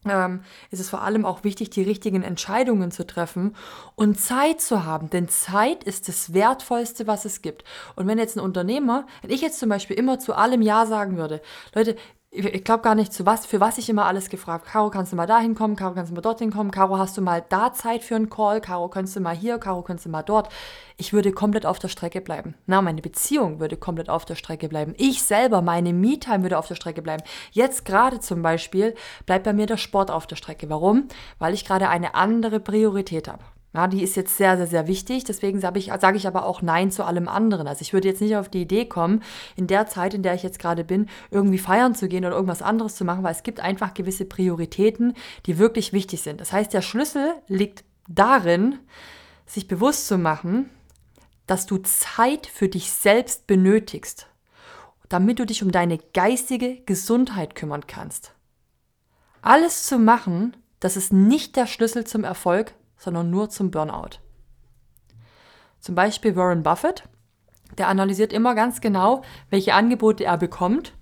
ähm, 0.08 0.42
ist 0.70 0.80
es 0.80 0.90
vor 0.90 1.02
allem 1.02 1.24
auch 1.24 1.42
wichtig, 1.42 1.70
die 1.70 1.82
richtigen 1.82 2.22
Entscheidungen 2.22 2.90
zu 2.90 3.06
treffen 3.06 3.56
und 3.94 4.20
Zeit 4.20 4.60
zu 4.60 4.84
haben. 4.84 5.10
Denn 5.10 5.28
Zeit 5.28 5.84
ist 5.84 6.08
das 6.08 6.32
Wertvollste, 6.32 7.06
was 7.06 7.24
es 7.24 7.42
gibt. 7.42 7.64
Und 7.96 8.06
wenn 8.06 8.18
jetzt 8.18 8.36
ein 8.36 8.40
Unternehmer, 8.40 9.06
wenn 9.22 9.30
ich 9.30 9.40
jetzt 9.40 9.58
zum 9.58 9.68
Beispiel 9.68 9.96
immer 9.96 10.18
zu 10.18 10.34
allem 10.34 10.62
Ja 10.62 10.86
sagen 10.86 11.16
würde, 11.16 11.40
Leute, 11.74 11.96
ich 12.36 12.64
glaube 12.64 12.82
gar 12.82 12.94
nicht, 12.94 13.12
zu 13.12 13.24
was, 13.24 13.46
für 13.46 13.60
was 13.60 13.78
ich 13.78 13.88
immer 13.88 14.04
alles 14.04 14.28
gefragt. 14.28 14.66
Caro, 14.66 14.90
kannst 14.90 15.12
du 15.12 15.16
mal 15.16 15.26
dahin 15.26 15.54
kommen? 15.54 15.74
Caro, 15.74 15.94
kannst 15.94 16.10
du 16.10 16.14
mal 16.14 16.20
dorthin 16.20 16.52
kommen? 16.52 16.70
Caro, 16.70 16.98
hast 16.98 17.16
du 17.16 17.22
mal 17.22 17.44
da 17.48 17.72
Zeit 17.72 18.02
für 18.04 18.16
einen 18.16 18.28
Call? 18.28 18.60
Caro, 18.60 18.88
kannst 18.88 19.16
du 19.16 19.20
mal 19.20 19.34
hier? 19.34 19.58
Caro, 19.58 19.82
kannst 19.82 20.04
du 20.04 20.10
mal 20.10 20.22
dort? 20.22 20.50
Ich 20.98 21.12
würde 21.12 21.32
komplett 21.32 21.66
auf 21.66 21.78
der 21.78 21.88
Strecke 21.88 22.20
bleiben. 22.20 22.54
Na, 22.66 22.82
meine 22.82 23.00
Beziehung 23.00 23.58
würde 23.58 23.76
komplett 23.76 24.10
auf 24.10 24.24
der 24.24 24.34
Strecke 24.34 24.68
bleiben. 24.68 24.94
Ich 24.98 25.22
selber, 25.22 25.62
meine 25.62 25.92
Me-Time 25.92 26.42
würde 26.42 26.58
auf 26.58 26.68
der 26.68 26.74
Strecke 26.74 27.02
bleiben. 27.02 27.22
Jetzt 27.52 27.84
gerade 27.84 28.20
zum 28.20 28.42
Beispiel 28.42 28.94
bleibt 29.24 29.44
bei 29.44 29.52
mir 29.52 29.66
der 29.66 29.78
Sport 29.78 30.10
auf 30.10 30.26
der 30.26 30.36
Strecke. 30.36 30.68
Warum? 30.68 31.08
Weil 31.38 31.54
ich 31.54 31.64
gerade 31.64 31.88
eine 31.88 32.14
andere 32.14 32.60
Priorität 32.60 33.28
habe. 33.28 33.44
Ja, 33.76 33.88
die 33.88 34.02
ist 34.02 34.16
jetzt 34.16 34.38
sehr, 34.38 34.56
sehr, 34.56 34.66
sehr 34.66 34.86
wichtig. 34.86 35.24
Deswegen 35.24 35.60
sage 35.60 35.78
ich, 35.78 35.92
sage 36.00 36.16
ich 36.16 36.26
aber 36.26 36.46
auch 36.46 36.62
Nein 36.62 36.90
zu 36.90 37.04
allem 37.04 37.28
anderen. 37.28 37.68
Also 37.68 37.82
ich 37.82 37.92
würde 37.92 38.08
jetzt 38.08 38.22
nicht 38.22 38.34
auf 38.34 38.48
die 38.48 38.62
Idee 38.62 38.86
kommen, 38.86 39.22
in 39.54 39.66
der 39.66 39.86
Zeit, 39.86 40.14
in 40.14 40.22
der 40.22 40.32
ich 40.32 40.42
jetzt 40.42 40.58
gerade 40.58 40.82
bin, 40.82 41.10
irgendwie 41.30 41.58
feiern 41.58 41.94
zu 41.94 42.08
gehen 42.08 42.24
oder 42.24 42.34
irgendwas 42.34 42.62
anderes 42.62 42.94
zu 42.94 43.04
machen, 43.04 43.22
weil 43.22 43.32
es 43.32 43.42
gibt 43.42 43.60
einfach 43.60 43.92
gewisse 43.92 44.24
Prioritäten, 44.24 45.12
die 45.44 45.58
wirklich 45.58 45.92
wichtig 45.92 46.22
sind. 46.22 46.40
Das 46.40 46.52
heißt, 46.52 46.72
der 46.72 46.80
Schlüssel 46.80 47.34
liegt 47.48 47.84
darin, 48.08 48.78
sich 49.44 49.68
bewusst 49.68 50.06
zu 50.06 50.16
machen, 50.16 50.70
dass 51.46 51.66
du 51.66 51.76
Zeit 51.76 52.46
für 52.46 52.70
dich 52.70 52.90
selbst 52.90 53.46
benötigst, 53.46 54.26
damit 55.10 55.38
du 55.38 55.44
dich 55.44 55.62
um 55.62 55.70
deine 55.70 55.98
geistige 56.14 56.80
Gesundheit 56.86 57.54
kümmern 57.54 57.86
kannst. 57.86 58.32
Alles 59.42 59.82
zu 59.82 59.98
machen, 59.98 60.56
das 60.80 60.96
ist 60.96 61.12
nicht 61.12 61.56
der 61.56 61.66
Schlüssel 61.66 62.04
zum 62.04 62.24
Erfolg, 62.24 62.74
sondern 62.96 63.30
nur 63.30 63.50
zum 63.50 63.70
Burnout. 63.70 64.20
Zum 65.80 65.94
Beispiel 65.94 66.36
Warren 66.36 66.62
Buffett, 66.62 67.04
der 67.78 67.88
analysiert 67.88 68.32
immer 68.32 68.54
ganz 68.54 68.80
genau, 68.80 69.22
welche 69.50 69.74
Angebote 69.74 70.24
er 70.24 70.38
bekommt, 70.38 70.94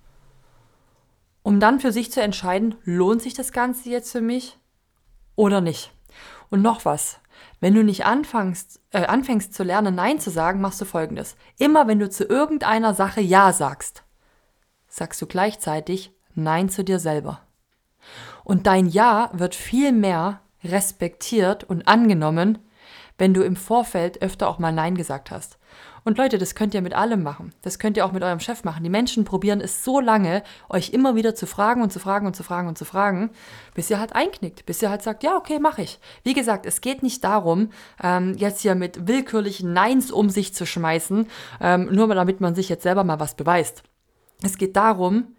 um 1.43 1.59
dann 1.59 1.79
für 1.79 1.91
sich 1.91 2.11
zu 2.11 2.21
entscheiden, 2.21 2.75
lohnt 2.83 3.21
sich 3.21 3.33
das 3.33 3.51
Ganze 3.51 3.89
jetzt 3.89 4.11
für 4.11 4.21
mich 4.21 4.57
oder 5.35 5.61
nicht. 5.61 5.93
Und 6.49 6.61
noch 6.61 6.85
was, 6.85 7.19
wenn 7.59 7.73
du 7.73 7.83
nicht 7.83 8.05
anfängst, 8.05 8.81
äh, 8.91 9.05
anfängst 9.05 9.53
zu 9.53 9.63
lernen, 9.63 9.95
Nein 9.95 10.19
zu 10.19 10.29
sagen, 10.29 10.61
machst 10.61 10.81
du 10.81 10.85
folgendes. 10.85 11.35
Immer 11.57 11.87
wenn 11.87 11.99
du 11.99 12.09
zu 12.09 12.25
irgendeiner 12.25 12.93
Sache 12.93 13.21
Ja 13.21 13.53
sagst, 13.53 14.03
sagst 14.87 15.21
du 15.21 15.27
gleichzeitig 15.27 16.13
Nein 16.33 16.69
zu 16.69 16.83
dir 16.83 16.99
selber. 16.99 17.41
Und 18.43 18.67
dein 18.67 18.87
Ja 18.87 19.31
wird 19.33 19.55
viel 19.55 19.91
mehr 19.91 20.41
respektiert 20.71 21.63
und 21.63 21.87
angenommen, 21.87 22.59
wenn 23.17 23.33
du 23.33 23.43
im 23.43 23.55
Vorfeld 23.55 24.21
öfter 24.21 24.49
auch 24.49 24.59
mal 24.59 24.71
Nein 24.71 24.95
gesagt 24.95 25.31
hast. 25.31 25.57
Und 26.07 26.19
Leute, 26.19 26.37
das 26.37 26.53
könnt 26.53 26.75
ihr 26.75 26.83
mit 26.83 26.93
allem 26.93 27.23
machen. 27.23 27.51
Das 27.63 27.79
könnt 27.79 27.97
ihr 27.97 28.05
auch 28.05 28.11
mit 28.11 28.21
eurem 28.21 28.39
Chef 28.39 28.63
machen. 28.63 28.83
Die 28.83 28.91
Menschen 28.91 29.25
probieren 29.25 29.59
es 29.59 29.83
so 29.83 29.99
lange, 29.99 30.43
euch 30.69 30.91
immer 30.91 31.15
wieder 31.15 31.33
zu 31.33 31.47
fragen 31.47 31.81
und 31.81 31.91
zu 31.91 31.99
fragen 31.99 32.27
und 32.27 32.35
zu 32.35 32.43
fragen 32.43 32.67
und 32.67 32.77
zu 32.77 32.85
fragen, 32.85 33.31
bis 33.73 33.89
ihr 33.89 33.99
halt 33.99 34.13
einknickt, 34.13 34.67
bis 34.67 34.83
ihr 34.83 34.91
halt 34.91 35.01
sagt, 35.01 35.23
ja, 35.23 35.35
okay, 35.35 35.57
mache 35.57 35.81
ich. 35.81 35.99
Wie 36.23 36.35
gesagt, 36.35 36.67
es 36.67 36.81
geht 36.81 37.01
nicht 37.01 37.23
darum, 37.23 37.69
ähm, 38.03 38.35
jetzt 38.37 38.61
hier 38.61 38.75
mit 38.75 39.07
willkürlichen 39.07 39.73
Neins 39.73 40.11
um 40.11 40.29
sich 40.29 40.53
zu 40.53 40.67
schmeißen, 40.67 41.27
ähm, 41.59 41.89
nur 41.91 42.07
damit 42.13 42.39
man 42.39 42.53
sich 42.53 42.69
jetzt 42.69 42.83
selber 42.83 43.03
mal 43.03 43.19
was 43.19 43.33
beweist. 43.33 43.81
Es 44.43 44.59
geht 44.59 44.75
darum, 44.75 45.35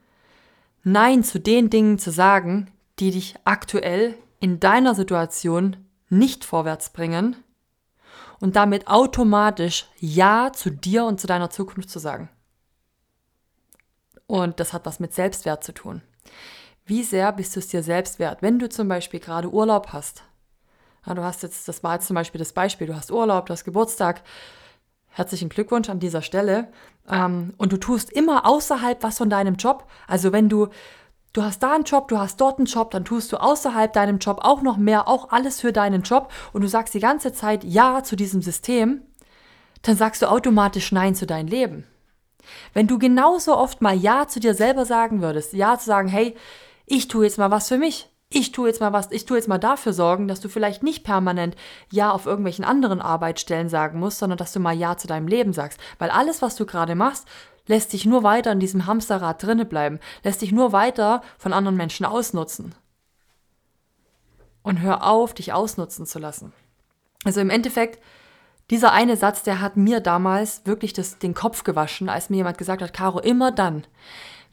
Nein 0.82 1.22
zu 1.22 1.38
den 1.38 1.70
Dingen 1.70 2.00
zu 2.00 2.10
sagen, 2.10 2.72
die 2.98 3.12
dich 3.12 3.36
aktuell 3.44 4.16
in 4.40 4.60
deiner 4.60 4.94
Situation 4.94 5.76
nicht 6.08 6.44
vorwärts 6.44 6.90
bringen 6.90 7.36
und 8.40 8.56
damit 8.56 8.88
automatisch 8.88 9.86
Ja 9.98 10.52
zu 10.52 10.70
dir 10.70 11.04
und 11.04 11.20
zu 11.20 11.26
deiner 11.26 11.50
Zukunft 11.50 11.90
zu 11.90 11.98
sagen. 11.98 12.28
Und 14.26 14.60
das 14.60 14.72
hat 14.72 14.86
was 14.86 15.00
mit 15.00 15.14
Selbstwert 15.14 15.64
zu 15.64 15.72
tun. 15.72 16.02
Wie 16.84 17.02
sehr 17.02 17.32
bist 17.32 17.54
du 17.56 17.60
es 17.60 17.68
dir 17.68 17.82
selbst 17.82 18.18
wert? 18.18 18.42
Wenn 18.42 18.58
du 18.58 18.68
zum 18.68 18.88
Beispiel 18.88 19.20
gerade 19.20 19.52
Urlaub 19.52 19.88
hast, 19.92 20.22
ja, 21.06 21.14
du 21.14 21.22
hast 21.22 21.42
jetzt, 21.42 21.68
das 21.68 21.82
war 21.84 21.94
jetzt 21.94 22.06
zum 22.08 22.14
Beispiel 22.14 22.38
das 22.38 22.52
Beispiel, 22.52 22.86
du 22.86 22.96
hast 22.96 23.10
Urlaub, 23.12 23.46
du 23.46 23.52
hast 23.52 23.64
Geburtstag, 23.64 24.22
herzlichen 25.08 25.48
Glückwunsch 25.48 25.88
an 25.88 26.00
dieser 26.00 26.22
Stelle. 26.22 26.68
Ähm, 27.08 27.54
und 27.56 27.72
du 27.72 27.76
tust 27.76 28.10
immer 28.10 28.46
außerhalb 28.46 29.02
was 29.02 29.18
von 29.18 29.30
deinem 29.30 29.54
Job. 29.54 29.88
Also 30.06 30.32
wenn 30.32 30.48
du, 30.48 30.68
du 31.36 31.42
hast 31.42 31.62
da 31.62 31.74
einen 31.74 31.84
Job, 31.84 32.08
du 32.08 32.18
hast 32.18 32.40
dort 32.40 32.58
einen 32.58 32.66
Job, 32.66 32.90
dann 32.90 33.04
tust 33.04 33.32
du 33.32 33.36
außerhalb 33.36 33.92
deinem 33.92 34.18
Job 34.18 34.38
auch 34.42 34.62
noch 34.62 34.76
mehr, 34.76 35.06
auch 35.06 35.30
alles 35.30 35.60
für 35.60 35.72
deinen 35.72 36.02
Job 36.02 36.32
und 36.52 36.62
du 36.62 36.68
sagst 36.68 36.94
die 36.94 37.00
ganze 37.00 37.32
Zeit 37.32 37.62
Ja 37.62 38.02
zu 38.02 38.16
diesem 38.16 38.40
System, 38.42 39.02
dann 39.82 39.96
sagst 39.96 40.22
du 40.22 40.30
automatisch 40.30 40.92
Nein 40.92 41.14
zu 41.14 41.26
deinem 41.26 41.48
Leben. 41.48 41.84
Wenn 42.72 42.86
du 42.86 42.98
genauso 42.98 43.56
oft 43.56 43.82
mal 43.82 43.94
Ja 43.94 44.28
zu 44.28 44.40
dir 44.40 44.54
selber 44.54 44.84
sagen 44.84 45.20
würdest, 45.20 45.52
Ja 45.52 45.78
zu 45.78 45.86
sagen, 45.86 46.08
hey, 46.08 46.34
ich 46.86 47.08
tue 47.08 47.24
jetzt 47.24 47.38
mal 47.38 47.50
was 47.50 47.68
für 47.68 47.78
mich, 47.78 48.08
ich 48.28 48.52
tue 48.52 48.68
jetzt 48.68 48.80
mal 48.80 48.92
was, 48.92 49.10
ich 49.12 49.24
tue 49.24 49.36
jetzt 49.36 49.48
mal 49.48 49.58
dafür 49.58 49.92
sorgen, 49.92 50.28
dass 50.28 50.40
du 50.40 50.48
vielleicht 50.48 50.82
nicht 50.82 51.04
permanent 51.04 51.54
Ja 51.90 52.10
auf 52.10 52.26
irgendwelchen 52.26 52.64
anderen 52.64 53.00
Arbeitsstellen 53.00 53.68
sagen 53.68 54.00
musst, 54.00 54.18
sondern 54.18 54.38
dass 54.38 54.52
du 54.52 54.60
mal 54.60 54.76
Ja 54.76 54.96
zu 54.96 55.06
deinem 55.06 55.28
Leben 55.28 55.52
sagst. 55.52 55.78
Weil 55.98 56.10
alles, 56.10 56.42
was 56.42 56.56
du 56.56 56.66
gerade 56.66 56.94
machst, 56.94 57.26
lässt 57.66 57.92
dich 57.92 58.06
nur 58.06 58.22
weiter 58.22 58.52
in 58.52 58.60
diesem 58.60 58.86
Hamsterrad 58.86 59.42
drinne 59.42 59.64
bleiben, 59.64 60.00
lässt 60.22 60.42
dich 60.42 60.52
nur 60.52 60.72
weiter 60.72 61.22
von 61.38 61.52
anderen 61.52 61.76
Menschen 61.76 62.06
ausnutzen. 62.06 62.74
Und 64.62 64.80
hör 64.80 65.06
auf, 65.06 65.34
dich 65.34 65.52
ausnutzen 65.52 66.06
zu 66.06 66.18
lassen. 66.18 66.52
Also 67.24 67.40
im 67.40 67.50
Endeffekt, 67.50 68.02
dieser 68.70 68.92
eine 68.92 69.16
Satz, 69.16 69.42
der 69.42 69.60
hat 69.60 69.76
mir 69.76 70.00
damals 70.00 70.62
wirklich 70.64 70.92
das, 70.92 71.18
den 71.18 71.34
Kopf 71.34 71.62
gewaschen, 71.62 72.08
als 72.08 72.30
mir 72.30 72.36
jemand 72.36 72.58
gesagt 72.58 72.82
hat, 72.82 72.92
Caro, 72.92 73.20
immer 73.20 73.52
dann, 73.52 73.86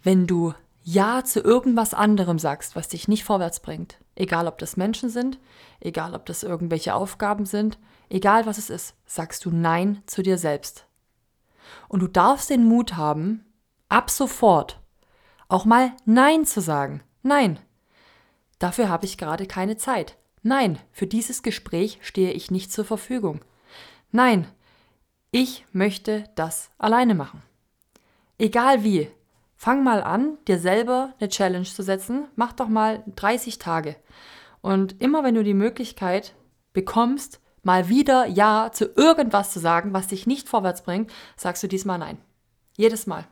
wenn 0.03 0.27
du 0.27 0.53
ja 0.83 1.23
zu 1.23 1.39
irgendwas 1.39 1.93
anderem 1.93 2.37
sagst, 2.37 2.75
was 2.75 2.89
dich 2.89 3.07
nicht 3.07 3.23
vorwärts 3.23 3.59
bringt, 3.59 3.97
egal 4.15 4.47
ob 4.47 4.57
das 4.57 4.77
Menschen 4.77 5.09
sind, 5.09 5.39
egal 5.79 6.13
ob 6.13 6.25
das 6.25 6.43
irgendwelche 6.43 6.93
Aufgaben 6.93 7.45
sind, 7.45 7.79
egal 8.09 8.45
was 8.45 8.57
es 8.57 8.69
ist, 8.69 8.95
sagst 9.05 9.45
du 9.45 9.51
Nein 9.51 10.03
zu 10.05 10.21
dir 10.21 10.37
selbst. 10.37 10.85
Und 11.87 12.01
du 12.01 12.07
darfst 12.07 12.49
den 12.49 12.65
Mut 12.65 12.95
haben, 12.95 13.45
ab 13.89 14.09
sofort 14.09 14.79
auch 15.47 15.65
mal 15.65 15.91
Nein 16.05 16.45
zu 16.45 16.61
sagen. 16.61 17.03
Nein. 17.21 17.59
Dafür 18.59 18.89
habe 18.89 19.05
ich 19.05 19.17
gerade 19.17 19.45
keine 19.45 19.77
Zeit. 19.77 20.17
Nein, 20.41 20.79
für 20.91 21.07
dieses 21.07 21.43
Gespräch 21.43 21.99
stehe 22.01 22.31
ich 22.31 22.51
nicht 22.51 22.71
zur 22.71 22.85
Verfügung. 22.85 23.41
Nein, 24.11 24.47
ich 25.31 25.65
möchte 25.71 26.29
das 26.35 26.71
alleine 26.77 27.15
machen. 27.15 27.43
Egal 28.37 28.83
wie, 28.83 29.09
Fang 29.63 29.81
mal 29.81 30.03
an, 30.03 30.37
dir 30.45 30.59
selber 30.59 31.13
eine 31.21 31.29
Challenge 31.29 31.63
zu 31.63 31.83
setzen. 31.83 32.25
Mach 32.35 32.51
doch 32.51 32.67
mal 32.67 33.01
30 33.15 33.59
Tage. 33.59 33.95
Und 34.59 35.01
immer 35.01 35.23
wenn 35.23 35.35
du 35.35 35.43
die 35.45 35.53
Möglichkeit 35.53 36.35
bekommst, 36.73 37.39
mal 37.63 37.89
wieder 37.89 38.27
Ja 38.27 38.69
zu 38.71 38.85
irgendwas 38.95 39.51
zu 39.51 39.59
sagen, 39.59 39.93
was 39.93 40.07
dich 40.07 40.27
nicht 40.27 40.47
vorwärts 40.47 40.83
bringt, 40.83 41.11
sagst 41.35 41.63
du 41.63 41.67
diesmal 41.67 41.97
Nein. 41.97 42.17
Jedes 42.75 43.07
Mal. 43.07 43.25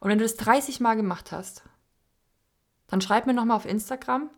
Und 0.00 0.10
wenn 0.10 0.18
du 0.18 0.24
das 0.24 0.36
30 0.36 0.80
Mal 0.80 0.94
gemacht 0.94 1.32
hast, 1.32 1.62
dann 2.88 3.00
schreib 3.00 3.26
mir 3.26 3.34
nochmal 3.34 3.56
auf 3.56 3.66
Instagram 3.66 4.30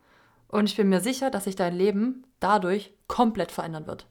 und 0.48 0.68
ich 0.68 0.76
bin 0.76 0.88
mir 0.88 1.00
sicher, 1.00 1.30
dass 1.30 1.44
sich 1.44 1.56
dein 1.56 1.74
Leben 1.74 2.26
dadurch 2.40 2.92
komplett 3.06 3.52
verändern 3.52 3.86
wird. 3.86 4.06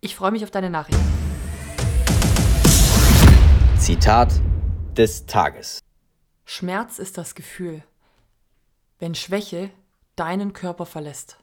Ich 0.00 0.14
freue 0.14 0.30
mich 0.30 0.44
auf 0.44 0.50
deine 0.50 0.70
Nachricht. 0.70 0.98
Zitat 3.78 4.32
des 4.96 5.26
Tages. 5.26 5.80
Schmerz 6.44 6.98
ist 6.98 7.16
das 7.18 7.34
Gefühl, 7.34 7.82
wenn 8.98 9.14
Schwäche 9.14 9.70
deinen 10.16 10.52
Körper 10.52 10.86
verlässt. 10.86 11.38